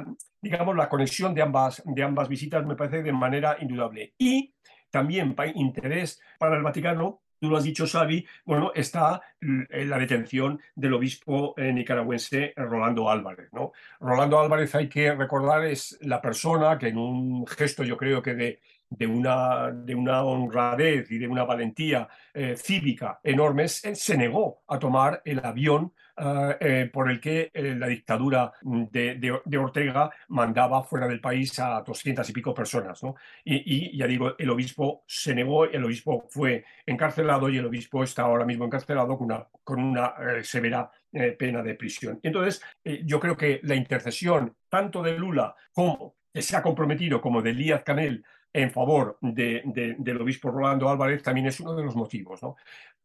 digamos, 0.40 0.76
la 0.76 0.90
conexión 0.90 1.34
de 1.34 1.42
ambas, 1.42 1.82
de 1.86 2.02
ambas 2.02 2.28
visitas 2.28 2.66
me 2.66 2.76
parece 2.76 3.02
de 3.02 3.12
manera 3.12 3.56
indudable. 3.60 4.12
Y 4.18 4.54
también 4.90 5.34
interés 5.54 6.20
para 6.38 6.56
el 6.56 6.62
Vaticano 6.62 7.22
tú 7.42 7.50
lo 7.50 7.56
has 7.56 7.64
dicho, 7.64 7.88
Xavi, 7.88 8.24
bueno, 8.44 8.70
está 8.72 9.20
la 9.40 9.98
detención 9.98 10.60
del 10.76 10.94
obispo 10.94 11.54
eh, 11.56 11.72
nicaragüense 11.72 12.52
Rolando 12.54 13.10
Álvarez. 13.10 13.48
¿no? 13.52 13.72
Rolando 13.98 14.38
Álvarez, 14.38 14.72
hay 14.76 14.88
que 14.88 15.12
recordar, 15.12 15.64
es 15.64 15.98
la 16.02 16.22
persona 16.22 16.78
que 16.78 16.86
en 16.86 16.98
un 16.98 17.44
gesto, 17.48 17.82
yo 17.82 17.96
creo 17.96 18.22
que 18.22 18.34
de, 18.34 18.60
de, 18.96 19.06
una, 19.06 19.70
de 19.72 19.94
una 19.94 20.22
honradez 20.22 21.10
y 21.10 21.18
de 21.18 21.28
una 21.28 21.44
valentía 21.44 22.08
eh, 22.34 22.56
cívica 22.56 23.20
enormes, 23.22 23.82
se 23.94 24.16
negó 24.16 24.62
a 24.68 24.78
tomar 24.78 25.22
el 25.24 25.40
avión 25.44 25.92
eh, 26.14 26.90
por 26.92 27.10
el 27.10 27.18
que 27.18 27.50
eh, 27.54 27.74
la 27.74 27.86
dictadura 27.86 28.52
de, 28.62 29.40
de, 29.44 29.58
Ortega 29.58 30.10
mandaba 30.28 30.84
fuera 30.84 31.08
del 31.08 31.20
país 31.20 31.58
a 31.58 31.80
doscientas 31.80 32.28
y 32.28 32.34
pico 32.34 32.52
personas. 32.52 33.02
¿no? 33.02 33.14
Y, 33.44 33.96
ya 33.96 34.06
digo, 34.06 34.34
el 34.38 34.50
obispo 34.50 35.04
se 35.06 35.34
negó, 35.34 35.64
el 35.64 35.82
obispo 35.84 36.26
fue 36.28 36.64
encarcelado 36.84 37.48
y 37.48 37.56
el 37.56 37.64
obispo 37.64 38.04
está 38.04 38.22
ahora 38.22 38.44
mismo 38.44 38.66
encarcelado 38.66 39.16
con 39.16 39.24
una, 39.32 39.46
con 39.64 39.82
una 39.82 40.14
eh, 40.20 40.44
severa 40.44 40.90
pena 41.38 41.62
de 41.62 41.74
prisión. 41.74 42.18
Entonces, 42.22 42.62
yo 43.04 43.20
creo 43.20 43.36
que 43.36 43.60
la 43.64 43.74
intercesión 43.74 44.56
tanto 44.70 45.02
de 45.02 45.18
Lula 45.18 45.54
como 45.70 46.14
que 46.32 46.40
se 46.40 46.56
ha 46.56 46.62
comprometido 46.62 47.20
como 47.20 47.42
de 47.42 47.50
Elías 47.50 47.82
Canel 47.82 48.24
en 48.52 48.70
favor 48.70 49.18
de, 49.20 49.62
del 49.98 50.20
obispo 50.20 50.50
Rolando 50.50 50.88
Álvarez 50.88 51.22
también 51.22 51.46
es 51.46 51.58
uno 51.60 51.74
de 51.74 51.84
los 51.84 51.96
motivos. 51.96 52.42
¿no? 52.42 52.56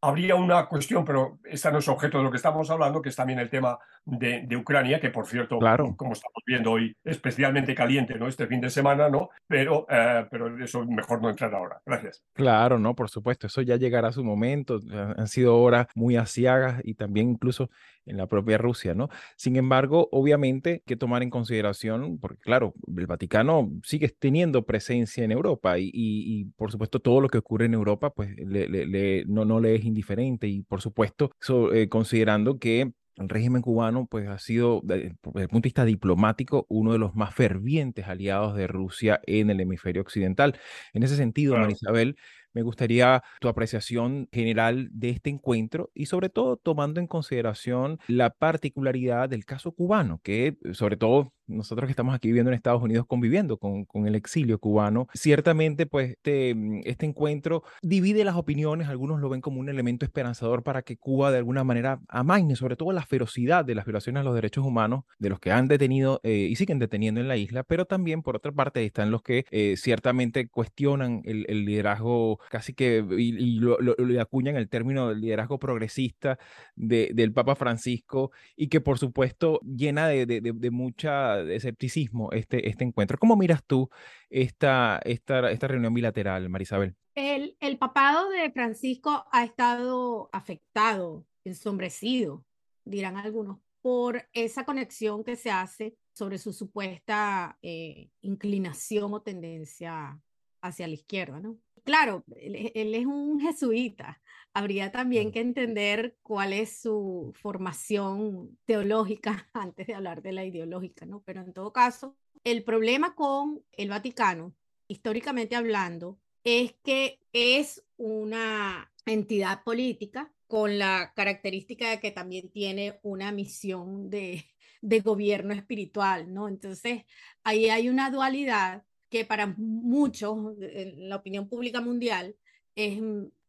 Habría 0.01 0.35
una 0.35 0.65
cuestión, 0.67 1.05
pero 1.05 1.39
esta 1.45 1.71
no 1.71 1.79
es 1.79 1.87
objeto 1.87 2.17
de 2.17 2.25
lo 2.25 2.31
que 2.31 2.37
estamos 2.37 2.69
hablando, 2.69 3.01
que 3.01 3.09
es 3.09 3.15
también 3.15 3.39
el 3.39 3.49
tema 3.49 3.79
de, 4.05 4.41
de 4.45 4.55
Ucrania, 4.57 4.99
que 4.99 5.09
por 5.09 5.25
cierto, 5.25 5.57
claro. 5.57 5.95
como 5.95 6.13
estamos 6.13 6.43
viendo 6.45 6.71
hoy, 6.71 6.95
especialmente 7.03 7.73
caliente 7.73 8.15
¿no? 8.15 8.27
este 8.27 8.47
fin 8.47 8.61
de 8.61 8.69
semana, 8.69 9.09
¿no? 9.09 9.29
pero, 9.47 9.87
eh, 9.89 10.25
pero 10.29 10.63
eso 10.63 10.85
mejor 10.85 11.21
no 11.21 11.29
entrar 11.29 11.53
ahora. 11.55 11.81
Gracias. 11.85 12.23
Claro, 12.33 12.77
no, 12.77 12.93
por 12.93 13.09
supuesto, 13.09 13.47
eso 13.47 13.61
ya 13.61 13.77
llegará 13.77 14.09
a 14.09 14.13
su 14.13 14.23
momento. 14.23 14.79
Han 15.17 15.27
sido 15.27 15.57
horas 15.57 15.87
muy 15.95 16.17
asiagas 16.17 16.81
y 16.83 16.93
también 16.93 17.29
incluso 17.31 17.69
en 18.07 18.17
la 18.17 18.27
propia 18.27 18.57
Rusia, 18.57 18.93
¿no? 18.93 19.09
Sin 19.35 19.57
embargo, 19.57 20.09
obviamente 20.11 20.69
hay 20.69 20.79
que 20.85 20.95
tomar 20.95 21.23
en 21.23 21.29
consideración, 21.29 22.17
porque 22.19 22.41
claro, 22.41 22.73
el 22.95 23.05
Vaticano 23.05 23.69
sigue 23.83 24.09
teniendo 24.09 24.65
presencia 24.65 25.23
en 25.23 25.31
Europa 25.37 25.79
y, 25.79 25.91
y, 25.93 26.45
por 26.55 26.71
supuesto 26.71 26.99
todo 26.99 27.21
lo 27.21 27.29
que 27.29 27.37
ocurre 27.37 27.65
en 27.65 27.73
Europa, 27.73 28.09
pues 28.11 28.35
le, 28.37 28.67
le, 28.67 29.25
no, 29.25 29.45
no 29.45 29.59
le 29.59 29.75
es 29.75 29.85
indiferente 29.85 30.47
y 30.47 30.61
por 30.63 30.81
supuesto 30.81 31.31
eh, 31.73 31.89
considerando 31.89 32.59
que 32.59 32.91
el 33.17 33.29
régimen 33.29 33.61
cubano 33.61 34.05
pues 34.05 34.27
ha 34.27 34.37
sido, 34.37 34.81
desde 34.83 35.07
el 35.07 35.15
punto 35.17 35.39
de 35.39 35.61
vista 35.61 35.85
diplomático, 35.85 36.65
uno 36.69 36.93
de 36.93 36.99
los 36.99 37.15
más 37.15 37.33
fervientes 37.33 38.07
aliados 38.07 38.55
de 38.55 38.67
Rusia 38.67 39.19
en 39.25 39.49
el 39.49 39.59
hemisferio 39.59 40.01
occidental. 40.01 40.59
En 40.93 41.03
ese 41.03 41.15
sentido, 41.15 41.53
claro. 41.53 41.65
Marisabel, 41.65 42.15
me 42.53 42.61
gustaría 42.61 43.23
tu 43.39 43.47
apreciación 43.47 44.27
general 44.31 44.89
de 44.91 45.09
este 45.09 45.29
encuentro 45.29 45.91
y 45.93 46.07
sobre 46.07 46.29
todo 46.29 46.57
tomando 46.57 46.99
en 46.99 47.07
consideración 47.07 47.99
la 48.07 48.29
particularidad 48.29 49.29
del 49.29 49.45
caso 49.45 49.71
cubano, 49.71 50.19
que 50.23 50.57
sobre 50.73 50.97
todo 50.97 51.33
nosotros 51.47 51.87
que 51.87 51.91
estamos 51.91 52.13
aquí 52.13 52.27
viviendo 52.27 52.51
en 52.51 52.55
Estados 52.55 52.81
Unidos 52.81 53.05
conviviendo 53.07 53.57
con, 53.57 53.85
con 53.85 54.07
el 54.07 54.15
exilio 54.15 54.59
cubano, 54.59 55.07
ciertamente 55.13 55.85
pues 55.85 56.11
este, 56.11 56.53
mm, 56.55 56.81
este 56.85 57.05
encuentro 57.05 57.63
divide 57.81 58.23
las 58.23 58.35
opiniones, 58.35 58.87
algunos 58.87 59.19
lo 59.19 59.29
ven 59.29 59.41
como 59.41 59.59
un 59.59 59.69
elemento 59.69 60.05
esperanzador 60.05 60.63
para 60.63 60.81
que 60.81 60.97
Cuba 60.97 61.31
de 61.31 61.37
alguna 61.37 61.63
manera 61.63 62.01
amaine 62.07 62.55
sobre 62.55 62.75
todo 62.75 62.91
la 62.91 63.05
ferocidad 63.05 63.65
de 63.65 63.75
las 63.75 63.85
violaciones 63.85 64.21
a 64.21 64.23
los 64.23 64.35
derechos 64.35 64.65
humanos 64.65 65.05
de 65.19 65.29
los 65.29 65.39
que 65.39 65.51
han 65.51 65.67
detenido 65.67 66.19
eh, 66.23 66.47
y 66.49 66.55
siguen 66.55 66.79
deteniendo 66.79 67.21
en 67.21 67.27
la 67.27 67.37
isla, 67.37 67.63
pero 67.63 67.85
también 67.85 68.21
por 68.21 68.35
otra 68.35 68.51
parte 68.51 68.83
están 68.85 69.11
los 69.11 69.21
que 69.21 69.45
eh, 69.51 69.75
ciertamente 69.77 70.47
cuestionan 70.49 71.21
el, 71.25 71.45
el, 71.49 71.65
liderazgo 71.65 72.39
casi 72.49 72.73
que 72.73 73.05
y, 73.17 73.59
lo, 73.59 73.79
lo, 73.79 73.95
lo, 73.97 74.21
acuñan 74.21 74.55
el 74.55 74.69
término 74.69 75.09
del 75.09 75.21
liderazgo 75.21 75.59
progresista 75.59 76.39
de, 76.75 77.11
del 77.13 77.33
Papa 77.33 77.55
Francisco 77.55 78.31
y 78.55 78.67
que 78.67 78.81
por 78.81 78.97
supuesto 78.97 79.59
llena 79.63 80.07
de, 80.07 80.25
de, 80.25 80.41
de 80.41 80.71
mucha 80.71 81.36
escepticismo 81.41 82.31
este, 82.31 82.69
este 82.69 82.83
encuentro. 82.83 83.17
¿Cómo 83.17 83.35
miras 83.35 83.63
tú 83.65 83.89
esta, 84.29 84.99
esta, 85.03 85.49
esta 85.51 85.67
reunión 85.67 85.93
bilateral, 85.93 86.49
Marisabel? 86.49 86.95
El, 87.15 87.57
el 87.59 87.77
papado 87.77 88.29
de 88.29 88.51
Francisco 88.51 89.25
ha 89.31 89.43
estado 89.43 90.29
afectado, 90.31 91.25
ensombrecido, 91.43 92.45
dirán 92.85 93.17
algunos, 93.17 93.59
por 93.81 94.27
esa 94.33 94.65
conexión 94.65 95.23
que 95.23 95.35
se 95.35 95.49
hace 95.49 95.95
sobre 96.11 96.37
su 96.37 96.51
supuesta 96.51 97.57
eh, 97.61 98.09
inclinación 98.21 99.13
o 99.13 99.21
tendencia 99.21 100.19
hacia 100.67 100.87
la 100.87 100.93
izquierda, 100.93 101.39
¿no? 101.39 101.57
Claro, 101.83 102.25
él, 102.35 102.71
él, 102.75 102.95
es 102.95 103.05
un 103.05 103.39
jesuita. 103.39 104.21
Habría 104.53 104.91
también 104.91 105.31
que 105.31 105.39
entender 105.39 106.17
cuál 106.21 106.51
es 106.51 106.81
su 106.81 107.31
formación 107.41 108.57
teológica 108.65 109.47
antes 109.53 109.87
de 109.87 109.95
hablar 109.95 110.21
de 110.21 110.33
la 110.33 110.45
ideológica, 110.45 111.05
¿no? 111.05 111.21
Pero 111.25 111.41
en 111.41 111.53
todo 111.53 111.71
caso, 111.71 112.15
el 112.43 112.63
problema 112.63 113.15
con 113.15 113.63
el 113.71 113.89
Vaticano, 113.89 114.53
históricamente 114.87 115.55
hablando, 115.55 116.19
es 116.43 116.73
que 116.83 117.19
es 117.33 117.83
una 117.97 118.91
entidad 119.05 119.63
política 119.63 120.33
con 120.47 120.77
la 120.77 121.13
característica 121.15 121.89
de 121.89 121.99
que 121.99 122.11
también 122.11 122.49
tiene 122.49 122.99
una 123.03 123.31
misión 123.31 124.09
de, 124.09 124.45
de 124.81 124.99
gobierno 125.01 125.53
espiritual, 125.53 126.33
¿no? 126.33 126.47
Entonces, 126.47 127.03
ahí 127.43 127.69
hay 127.69 127.89
una 127.89 128.09
dualidad 128.11 128.83
que 129.09 129.25
para 129.25 129.53
muchos, 129.57 130.55
la 130.57 131.15
opinión 131.17 131.47
pública 131.49 131.81
mundial, 131.81 132.35
es 132.75 132.99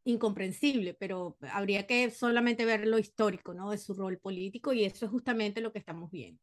incomprensible, 0.05 0.94
pero 0.94 1.37
habría 1.53 1.87
que 1.87 2.11
solamente 2.11 2.64
ver 2.64 2.87
lo 2.87 2.99
histórico, 2.99 3.53
¿no? 3.53 3.71
De 3.71 3.79
su 3.79 3.94
rol 3.94 4.18
político 4.18 4.73
y 4.73 4.85
eso 4.85 5.05
es 5.05 5.11
justamente 5.11 5.61
lo 5.61 5.73
que 5.73 5.79
estamos 5.79 6.11
viendo. 6.11 6.40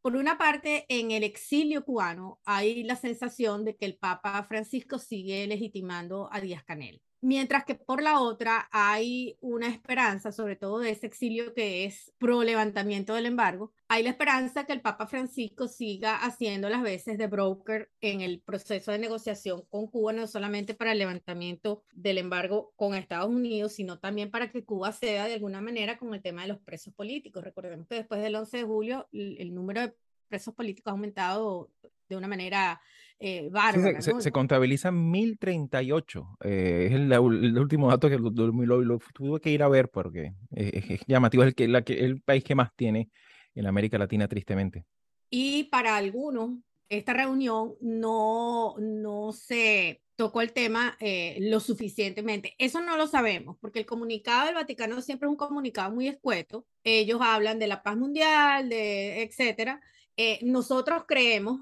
Por 0.00 0.14
una 0.14 0.38
parte, 0.38 0.86
en 0.88 1.10
el 1.10 1.24
exilio 1.24 1.84
cubano 1.84 2.40
hay 2.44 2.84
la 2.84 2.94
sensación 2.94 3.64
de 3.64 3.76
que 3.76 3.86
el 3.86 3.96
Papa 3.96 4.44
Francisco 4.44 4.98
sigue 4.98 5.46
legitimando 5.48 6.28
a 6.32 6.40
Díaz 6.40 6.62
Canel. 6.62 7.02
Mientras 7.20 7.64
que 7.64 7.74
por 7.74 8.00
la 8.00 8.20
otra 8.20 8.68
hay 8.70 9.36
una 9.40 9.68
esperanza, 9.68 10.30
sobre 10.30 10.54
todo 10.54 10.78
de 10.78 10.90
ese 10.90 11.06
exilio 11.06 11.52
que 11.52 11.84
es 11.84 12.12
pro 12.18 12.44
levantamiento 12.44 13.14
del 13.14 13.26
embargo, 13.26 13.72
hay 13.88 14.04
la 14.04 14.10
esperanza 14.10 14.66
que 14.66 14.72
el 14.72 14.82
Papa 14.82 15.08
Francisco 15.08 15.66
siga 15.66 16.16
haciendo 16.16 16.68
las 16.68 16.82
veces 16.82 17.18
de 17.18 17.26
broker 17.26 17.90
en 18.00 18.20
el 18.20 18.40
proceso 18.40 18.92
de 18.92 18.98
negociación 18.98 19.62
con 19.68 19.88
Cuba, 19.88 20.12
no 20.12 20.28
solamente 20.28 20.74
para 20.74 20.92
el 20.92 20.98
levantamiento 20.98 21.82
del 21.92 22.18
embargo 22.18 22.72
con 22.76 22.94
Estados 22.94 23.30
Unidos, 23.30 23.72
sino 23.72 23.98
también 23.98 24.30
para 24.30 24.52
que 24.52 24.64
Cuba 24.64 24.92
ceda 24.92 25.26
de 25.26 25.34
alguna 25.34 25.60
manera 25.60 25.98
con 25.98 26.14
el 26.14 26.22
tema 26.22 26.42
de 26.42 26.48
los 26.48 26.58
presos 26.58 26.94
políticos. 26.94 27.42
Recordemos 27.42 27.88
que 27.88 27.96
después 27.96 28.22
del 28.22 28.36
11 28.36 28.58
de 28.58 28.64
julio 28.64 29.08
el, 29.12 29.54
número 29.54 29.80
de 29.80 29.94
presos 30.28 30.54
políticos 30.54 30.90
ha 30.90 30.94
aumentado 30.94 31.70
de 32.08 32.16
una 32.16 32.28
manera 32.28 32.80
eh, 33.18 33.48
bárbara. 33.50 34.00
Sí, 34.00 34.10
se, 34.10 34.14
¿no? 34.14 34.20
se, 34.20 34.32
contabilizan 34.32 35.10
1038. 35.10 36.38
Eh, 36.44 36.86
es 36.88 36.94
el, 36.94 37.12
el, 37.12 37.58
último 37.58 37.88
dato 37.88 38.08
que 38.08 38.18
lo, 38.18 38.30
lo, 38.30 38.82
lo, 38.82 38.98
tuve 39.14 39.40
que 39.40 39.50
ir 39.50 39.62
a 39.62 39.68
ver 39.68 39.88
porque 39.88 40.32
es, 40.50 40.90
es 40.90 41.00
llamativo, 41.06 41.42
es 41.42 41.48
el, 41.48 41.54
que, 41.54 41.68
la, 41.68 41.82
que, 41.82 42.04
el 42.04 42.20
país 42.20 42.44
que 42.44 42.54
más 42.54 42.74
tiene 42.74 43.10
en 43.54 43.66
América 43.66 43.98
Latina, 43.98 44.28
tristemente. 44.28 44.84
Y 45.30 45.64
para 45.64 45.96
algunos, 45.96 46.58
esta 46.88 47.12
reunión 47.12 47.74
no, 47.80 48.76
no 48.78 49.32
se 49.32 50.00
tocó 50.16 50.40
el 50.40 50.52
tema 50.52 50.96
eh, 50.98 51.36
lo 51.40 51.60
suficientemente. 51.60 52.54
Eso 52.58 52.80
no 52.80 52.96
lo 52.96 53.06
sabemos, 53.06 53.56
porque 53.60 53.78
el 53.78 53.86
comunicado 53.86 54.46
del 54.46 54.56
Vaticano 54.56 55.00
siempre 55.00 55.28
es 55.28 55.30
un 55.30 55.36
comunicado 55.36 55.92
muy 55.92 56.08
escueto. 56.08 56.66
Ellos 56.82 57.20
hablan 57.22 57.58
de 57.58 57.68
la 57.68 57.82
paz 57.82 57.96
mundial, 57.96 58.68
de 58.68 59.22
etcétera. 59.22 59.80
Eh, 60.16 60.40
nosotros 60.42 61.04
creemos 61.06 61.60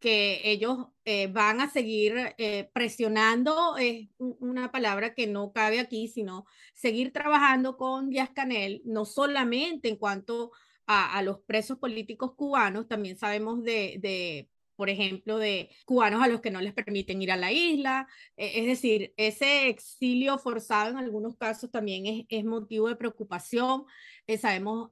que 0.00 0.40
ellos 0.44 0.88
eh, 1.04 1.28
van 1.28 1.60
a 1.60 1.70
seguir 1.70 2.34
eh, 2.38 2.70
presionando, 2.72 3.76
es 3.76 4.08
una 4.18 4.70
palabra 4.70 5.14
que 5.14 5.26
no 5.26 5.52
cabe 5.52 5.80
aquí, 5.80 6.08
sino 6.08 6.46
seguir 6.74 7.12
trabajando 7.12 7.76
con 7.76 8.10
Díaz 8.10 8.30
Canel, 8.30 8.82
no 8.84 9.04
solamente 9.04 9.88
en 9.88 9.96
cuanto 9.96 10.52
a, 10.86 11.20
los 11.22 11.40
presos 11.40 11.78
políticos 11.78 12.34
cubanos, 12.36 12.86
también 12.86 13.18
sabemos 13.18 13.64
de, 13.64 13.98
de, 14.00 14.48
por 14.76 14.88
ejemplo, 14.88 15.38
de 15.38 15.70
cubanos 15.84 16.22
a 16.22 16.28
los 16.28 16.40
que 16.40 16.52
no 16.52 16.60
les 16.60 16.74
permiten 16.74 17.20
ir 17.22 17.32
a 17.32 17.36
la 17.36 17.50
isla, 17.50 18.06
eh, 18.36 18.52
es 18.56 18.66
decir, 18.66 19.12
ese 19.16 19.68
exilio 19.68 20.38
forzado 20.38 20.90
en 20.90 20.98
algunos 20.98 21.36
casos 21.36 21.70
también 21.70 22.06
es, 22.06 22.24
es 22.28 22.44
motivo 22.44 22.88
de 22.88 22.96
preocupación. 22.96 23.84
Eh, 24.26 24.38
sabemos 24.38 24.90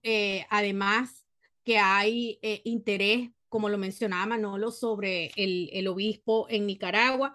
además 0.51 1.27
que 1.65 1.79
hay 1.79 2.39
interés 2.65 3.31
como 3.55 3.69
lo 3.69 3.79
mencionaba 3.79 4.27
Manolo, 4.27 4.73
sobre 4.73 5.31
el, 5.37 5.71
el 5.73 5.87
obispo 5.87 6.49
en 6.51 6.67
Nicaragua. 6.67 7.33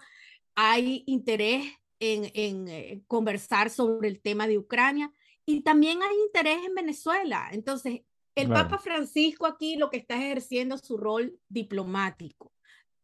Hay 0.54 1.02
interés 1.06 1.64
en, 1.98 2.30
en 2.34 2.68
eh, 2.68 3.02
conversar 3.06 3.70
sobre 3.70 4.08
el 4.08 4.20
tema 4.20 4.46
de 4.46 4.58
Ucrania 4.58 5.10
y 5.46 5.62
también 5.62 6.02
hay 6.02 6.14
interés 6.26 6.58
en 6.62 6.74
Venezuela. 6.74 7.48
Entonces, 7.52 8.02
el 8.34 8.48
claro. 8.48 8.68
Papa 8.68 8.82
Francisco 8.82 9.46
aquí 9.46 9.76
lo 9.76 9.88
que 9.88 9.96
está 9.96 10.16
ejerciendo 10.16 10.74
es 10.74 10.82
su 10.82 10.98
rol 10.98 11.38
diplomático. 11.48 12.52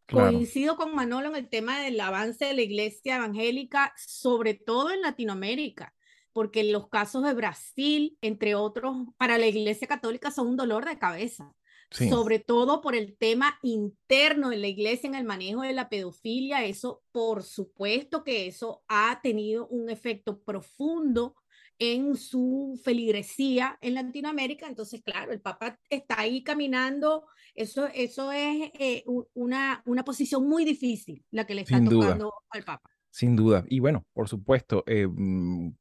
Claro. 0.04 0.32
Coincido 0.32 0.76
con 0.76 0.94
Manolo 0.94 1.28
en 1.28 1.36
el 1.36 1.48
tema 1.48 1.80
del 1.80 1.98
avance 1.98 2.44
de 2.44 2.52
la 2.52 2.60
iglesia 2.60 3.16
evangélica, 3.16 3.94
sobre 3.96 4.52
todo 4.52 4.90
en 4.90 5.00
Latinoamérica, 5.00 5.94
porque 6.34 6.64
los 6.64 6.90
casos 6.90 7.24
de 7.24 7.32
Brasil, 7.32 8.18
entre 8.20 8.54
otros, 8.54 8.94
para 9.16 9.38
la 9.38 9.46
iglesia 9.46 9.88
católica 9.88 10.30
son 10.30 10.48
un 10.48 10.56
dolor 10.58 10.84
de 10.84 10.98
cabeza. 10.98 11.54
Sí. 11.90 12.08
sobre 12.08 12.40
todo 12.40 12.80
por 12.80 12.94
el 12.96 13.16
tema 13.16 13.58
interno 13.62 14.50
de 14.50 14.56
la 14.56 14.66
iglesia 14.66 15.08
en 15.08 15.14
el 15.14 15.24
manejo 15.24 15.62
de 15.62 15.72
la 15.72 15.88
pedofilia. 15.88 16.64
Eso, 16.64 17.02
por 17.12 17.42
supuesto 17.42 18.24
que 18.24 18.46
eso 18.46 18.82
ha 18.88 19.20
tenido 19.22 19.66
un 19.68 19.88
efecto 19.88 20.40
profundo 20.40 21.36
en 21.78 22.16
su 22.16 22.80
feligresía 22.82 23.78
en 23.80 23.94
Latinoamérica. 23.94 24.66
Entonces, 24.66 25.02
claro, 25.02 25.32
el 25.32 25.40
Papa 25.40 25.78
está 25.90 26.20
ahí 26.20 26.42
caminando. 26.42 27.26
Eso, 27.54 27.86
eso 27.94 28.32
es 28.32 28.70
eh, 28.78 29.04
una, 29.34 29.82
una 29.86 30.04
posición 30.04 30.48
muy 30.48 30.64
difícil 30.64 31.24
la 31.30 31.46
que 31.46 31.54
le 31.54 31.62
está 31.62 31.78
Sin 31.78 31.88
tocando 31.88 32.24
duda. 32.24 32.34
al 32.50 32.64
Papa. 32.64 32.90
Sin 33.10 33.36
duda. 33.36 33.64
Y 33.68 33.80
bueno, 33.80 34.04
por 34.12 34.28
supuesto, 34.28 34.84
eh, 34.86 35.06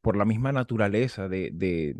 por 0.02 0.16
la 0.16 0.26
misma 0.26 0.52
naturaleza 0.52 1.28
de, 1.28 1.50
de 1.54 1.96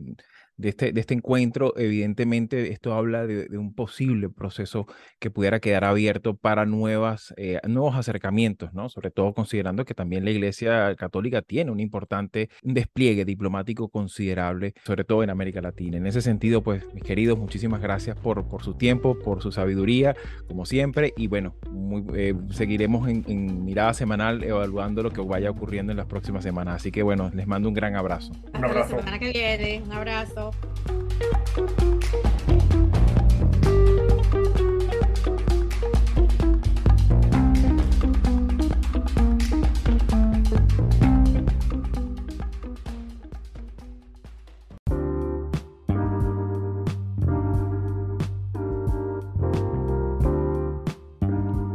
de 0.58 0.70
este, 0.70 0.92
de 0.92 1.02
este 1.02 1.14
encuentro, 1.14 1.74
evidentemente 1.78 2.72
esto 2.72 2.94
habla 2.94 3.28
de, 3.28 3.58
un 3.58 3.74
posible 3.74 4.30
proceso 4.30 4.88
que 5.20 5.30
pudiera 5.30 5.60
quedar 5.60 5.84
abierto 5.84 6.36
para 6.36 6.66
nuevas, 6.66 7.34
eh, 7.38 7.60
nuevos 7.68 7.96
acercamientos, 7.96 8.74
¿no? 8.74 8.90
Sobre 8.90 9.12
todo 9.12 9.34
considerando 9.34 9.86
que 9.86 9.94
también 9.94 10.24
la 10.26 10.32
Iglesia 10.32 10.96
Católica 10.96 11.42
tiene 11.42 11.72
un 11.72 11.80
importante 11.80 12.50
despliegue 12.62 13.26
diplomático 13.26 13.90
considerable, 13.90 14.74
sobre 14.86 15.04
todo 15.04 15.24
en 15.24 15.30
América 15.30 15.62
Latina. 15.62 15.98
En 15.98 16.08
ese 16.08 16.22
sentido, 16.22 16.64
pues, 16.64 16.86
mis 16.94 17.04
queridos, 17.04 17.38
muchísimas 17.38 17.82
gracias 17.82 18.18
por, 18.18 18.48
por 18.48 18.64
su 18.64 18.76
tiempo, 18.76 19.18
por 19.20 19.42
su 19.42 19.52
sabiduría, 19.52 20.16
como 20.48 20.66
siempre, 20.66 21.14
y 21.18 21.28
bueno, 21.28 21.56
muy, 21.72 22.04
eh, 22.16 22.34
seguiremos 22.52 23.10
en, 23.10 23.24
en, 23.28 23.64
mirada 23.66 23.94
semanal 23.94 24.44
evaluando 24.44 25.04
lo 25.04 25.12
que 25.12 25.22
vaya 25.22 25.50
ocurriendo 25.50 25.92
en 25.92 25.98
las 25.98 26.08
próximas 26.08 26.44
semanas. 26.44 26.76
Así 26.76 26.92
que 26.92 27.04
bueno, 27.04 27.32
les 27.34 27.48
mando 27.48 27.68
un 27.68 27.74
gran 27.74 27.96
abrazo. 27.96 28.32
Un 28.54 28.66
abrazo. 28.66 28.96
la 28.96 29.02
semana 29.02 29.20
que 29.20 29.32
viene. 29.32 29.82
Un 29.86 29.92
abrazo. 29.92 30.45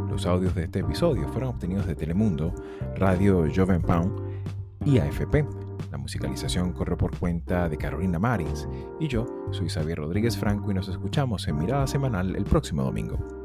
Los 0.09 0.25
audios 0.25 0.55
de 0.55 0.65
este 0.65 0.79
episodio 0.79 1.27
fueron 1.29 1.49
obtenidos 1.49 1.87
de 1.87 1.95
Telemundo, 1.95 2.53
Radio 2.95 3.47
Joven 3.53 3.81
Pound 3.81 4.13
y 4.85 4.99
AFP. 4.99 5.70
La 5.91 5.97
musicalización 5.97 6.71
corre 6.71 6.95
por 6.95 7.17
cuenta 7.17 7.67
de 7.67 7.77
Carolina 7.77 8.17
Marins 8.17 8.67
y 8.99 9.09
yo 9.09 9.25
soy 9.51 9.69
Xavier 9.69 9.97
Rodríguez 9.97 10.37
Franco 10.37 10.71
y 10.71 10.73
nos 10.73 10.87
escuchamos 10.87 11.47
en 11.49 11.57
Mirada 11.57 11.85
Semanal 11.85 12.35
el 12.35 12.45
próximo 12.45 12.83
domingo. 12.83 13.40